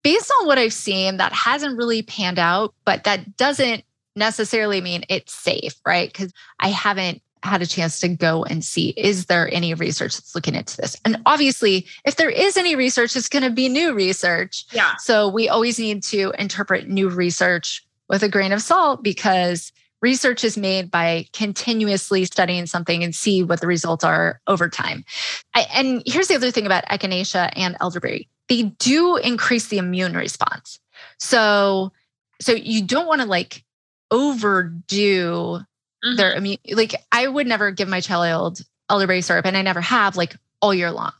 [0.04, 3.84] Based on what I've seen, that hasn't really panned out, but that doesn't
[4.16, 6.12] necessarily mean it's safe, right?
[6.12, 10.34] Because I haven't had a chance to go and see is there any research that's
[10.34, 13.94] looking into this and obviously if there is any research it's going to be new
[13.94, 14.96] research Yeah.
[14.98, 19.72] so we always need to interpret new research with a grain of salt because
[20.02, 25.04] research is made by continuously studying something and see what the results are over time
[25.54, 30.16] I, and here's the other thing about echinacea and elderberry they do increase the immune
[30.16, 30.80] response
[31.18, 31.92] so
[32.40, 33.64] so you don't want to like
[34.12, 35.60] overdo
[36.06, 36.18] Mhm.
[36.18, 40.16] their immune like I would never give my child elderberry syrup and I never have
[40.16, 41.12] like all year long.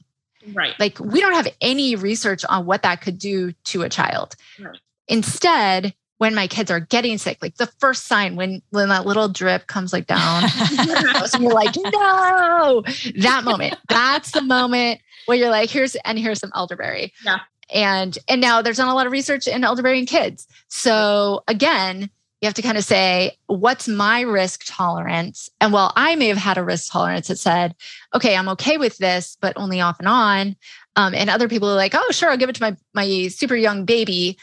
[0.54, 0.74] right.
[0.80, 4.36] Like we don't have any research on what that could do to a child.
[4.60, 4.78] Right.
[5.08, 9.28] Instead, when my kids are getting sick, like the first sign when when that little
[9.28, 10.48] drip comes like down,
[11.28, 12.84] so you're like, no,
[13.18, 13.76] that moment.
[13.88, 17.14] That's the moment where you're like, here's and here's some elderberry.
[17.24, 17.40] Yeah.
[17.74, 20.48] And and now there's not a lot of research in elderberry in kids.
[20.70, 22.10] So again,
[22.42, 25.50] you have to kind of say, what's my risk tolerance?
[25.60, 27.76] And while I may have had a risk tolerance that said,
[28.14, 30.56] okay, I'm okay with this, but only off and on.
[30.96, 33.56] Um, and other people are like, oh, sure, I'll give it to my my super
[33.56, 34.38] young baby.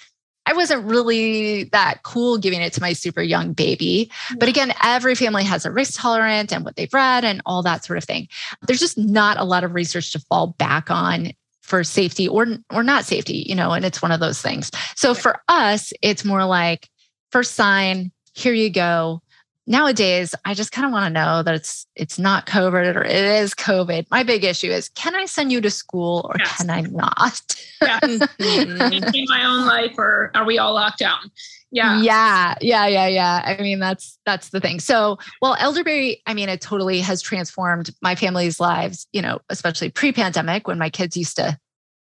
[0.47, 4.11] I wasn't really that cool giving it to my super young baby.
[4.39, 7.85] But again, every family has a risk tolerance and what they've read and all that
[7.85, 8.29] sort of thing.
[8.63, 11.33] There's just not a lot of research to fall back on
[11.63, 14.71] for safety or or not safety, you know, and it's one of those things.
[14.97, 16.91] So for us, it's more like
[17.33, 19.23] first sign, here you go.
[19.67, 23.17] Nowadays, I just kind of want to know that it's it's not COVID or it
[23.17, 24.07] is COVID.
[24.11, 26.59] My big issue is can I send you to school or Yes.
[26.59, 27.41] can I not?
[27.81, 27.99] Yeah.
[28.03, 31.31] In my own life, or are we all locked down?
[31.71, 32.01] Yeah.
[32.03, 36.49] yeah yeah yeah yeah i mean that's that's the thing so well elderberry i mean
[36.49, 41.35] it totally has transformed my family's lives you know especially pre-pandemic when my kids used
[41.35, 41.59] to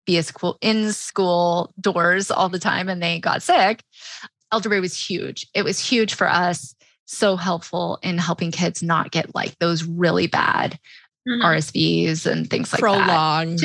[0.06, 3.82] be a school in school doors all the time and they got sick
[4.52, 6.75] elderberry was huge it was huge for us
[7.06, 10.78] so helpful in helping kids not get like those really bad
[11.28, 11.42] Mhm.
[11.42, 13.60] rsvs and things like that Prolonged.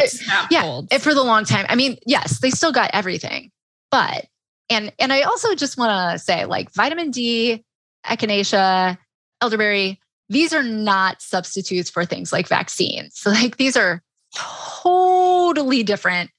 [0.50, 0.82] Yeah.
[0.98, 3.52] for the long time i mean yes they still got everything
[3.92, 4.26] but
[4.70, 7.64] and and i also just want to say like vitamin d
[8.08, 8.98] echinacea
[9.42, 14.02] elderberry these are not substitutes for things like vaccines so like these are
[14.34, 16.30] totally different.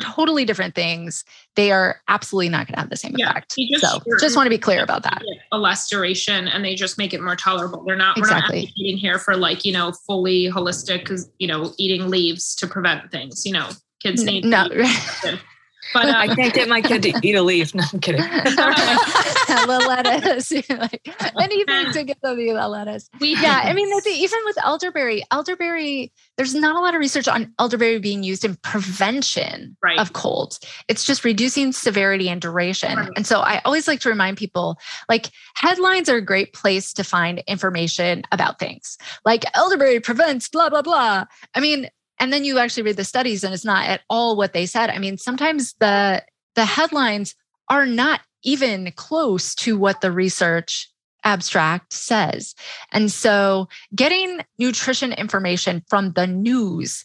[0.00, 1.24] Totally different things
[1.56, 4.46] they are absolutely not going to have the same Yeah, effect just so just want
[4.46, 5.22] to be clear about that
[5.52, 7.82] a less duration and they just make it more tolerable.
[7.84, 8.60] They're not we're Exactly.
[8.60, 12.66] not advocating here for like, you know, fully holistic because you know, eating leaves to
[12.66, 13.44] prevent things.
[13.44, 13.68] You know,
[14.00, 15.38] kids need no something.
[15.92, 17.74] But uh, I can't get my kid to eat a leaf.
[17.80, 18.20] No, I'm kidding.
[18.22, 20.50] the lettuce.
[20.70, 21.08] Like,
[21.40, 23.08] anything to get them to eat the lettuce.
[23.20, 27.28] We yeah i mean the even with elderberry elderberry there's not a lot of research
[27.28, 29.98] on elderberry being used in prevention Right.
[29.98, 30.60] of colds.
[30.88, 32.96] It's just reducing severity and duration.
[32.96, 33.10] Right.
[33.16, 37.04] and so i always like to remind people like headlines are a great place to
[37.04, 38.96] find information about things.
[39.24, 41.24] Like elderberry prevents blah blah blah.
[41.54, 41.88] I mean
[42.20, 44.90] and then you actually read the studies and it's not at all what they said
[44.90, 46.22] i mean sometimes the
[46.54, 47.34] the headlines
[47.68, 50.90] are not even close to what the research
[51.24, 52.54] abstract says.
[52.92, 57.04] And so getting nutrition information from the news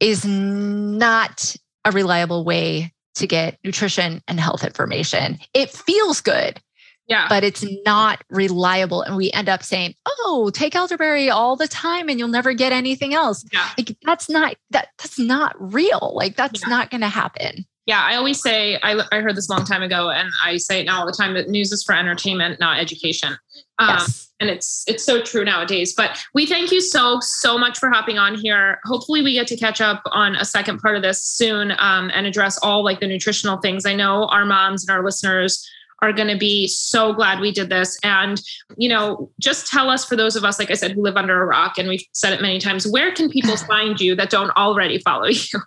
[0.00, 1.54] is not
[1.84, 5.38] a reliable way to get nutrition and health information.
[5.52, 6.60] It feels good,
[7.06, 7.26] Yeah.
[7.28, 9.02] but it's not reliable.
[9.02, 12.72] And we end up saying, oh, take elderberry all the time and you'll never get
[12.72, 13.44] anything else.
[13.52, 13.68] Yeah.
[13.76, 16.12] Like that's not that that's not real.
[16.14, 16.68] Like that's Yeah.
[16.70, 17.66] not gonna happen.
[17.86, 20.80] Yeah, I always say I, I heard this a long time ago, and I say
[20.80, 23.36] it now all the time that news is for entertainment, not education.
[23.78, 24.32] Um, Yes.
[24.40, 25.92] and it's it's so true nowadays.
[25.94, 28.80] But we thank you so so much for hopping on here.
[28.86, 32.26] Hopefully, we get to catch up on a second part of this soon um, and
[32.26, 33.84] address all like the nutritional things.
[33.84, 35.68] I know our moms and our listeners
[36.04, 37.98] are going to be so glad we did this.
[38.02, 38.40] And
[38.76, 41.42] you know, just tell us for those of us, like I said, who live under
[41.42, 42.86] a rock, and we've said it many times.
[42.86, 45.60] Where can people find you that don't already follow you?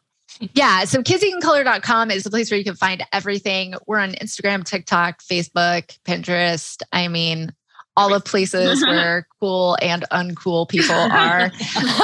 [0.54, 0.84] Yeah.
[0.86, 3.74] So kidseatingcolor.com is the place where you can find everything.
[3.88, 6.84] We're on Instagram, TikTok, Facebook, Pinterest.
[6.92, 7.54] I mean,
[7.96, 11.52] all the places where cool and uncool people are.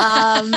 [0.02, 0.54] um,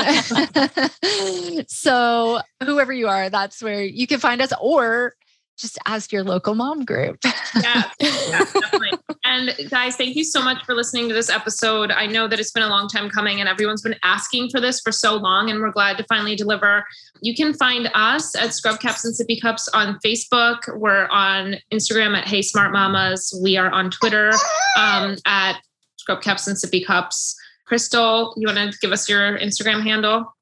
[1.69, 5.15] so, whoever you are, that's where you can find us, or
[5.57, 7.19] just ask your local mom group.
[7.25, 8.91] yeah, yeah, definitely.
[9.25, 11.91] And guys, thank you so much for listening to this episode.
[11.91, 14.81] I know that it's been a long time coming and everyone's been asking for this
[14.81, 16.85] for so long, and we're glad to finally deliver.
[17.23, 20.79] You can find us at Scrub Caps and Sippy Cups on Facebook.
[20.79, 23.39] We're on Instagram at Hey Smart Mamas.
[23.43, 24.33] We are on Twitter
[24.79, 25.59] um, at
[25.97, 27.37] Scrub Caps and Sippy Cups.
[27.67, 30.36] Crystal, you want to give us your Instagram handle?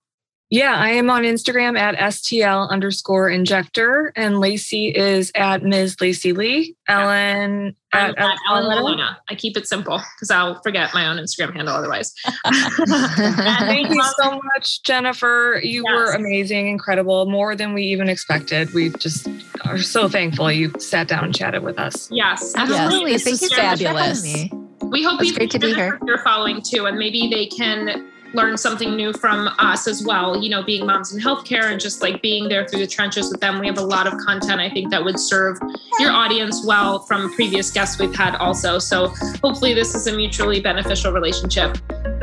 [0.50, 5.96] Yeah, I am on Instagram at STL underscore injector, and Lacey is at Ms.
[6.00, 6.76] Lacey Lee.
[6.86, 9.00] Ellen I'm at, at Ellen Ellen.
[9.28, 12.14] I keep it simple because I'll forget my own Instagram handle otherwise.
[12.46, 15.60] Thank you so much, Jennifer.
[15.62, 18.72] You were amazing, incredible, more than we even expected.
[18.74, 19.26] We just
[19.64, 22.08] are so thankful you sat down and chatted with us.
[22.12, 23.12] Yes, Absolutely.
[23.12, 24.22] This Thank is you so for much having fun.
[24.22, 24.88] me.
[24.90, 25.98] We hope It's people great to be here.
[26.06, 30.40] You're following too, and maybe they can learn something new from us as well.
[30.42, 33.40] You know, being moms in healthcare and just like being there through the trenches with
[33.40, 33.60] them.
[33.60, 35.58] We have a lot of content I think that would serve
[35.98, 38.78] your audience well from previous guests we've had also.
[38.78, 39.08] So
[39.42, 41.78] hopefully this is a mutually beneficial relationship.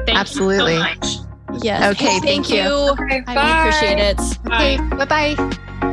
[0.06, 0.74] Thank Absolutely.
[0.74, 1.64] you so much.
[1.64, 1.96] Yes.
[1.96, 2.62] Okay, thank you.
[2.62, 4.20] Okay, I really appreciate it.
[4.48, 5.91] Okay, bye bye.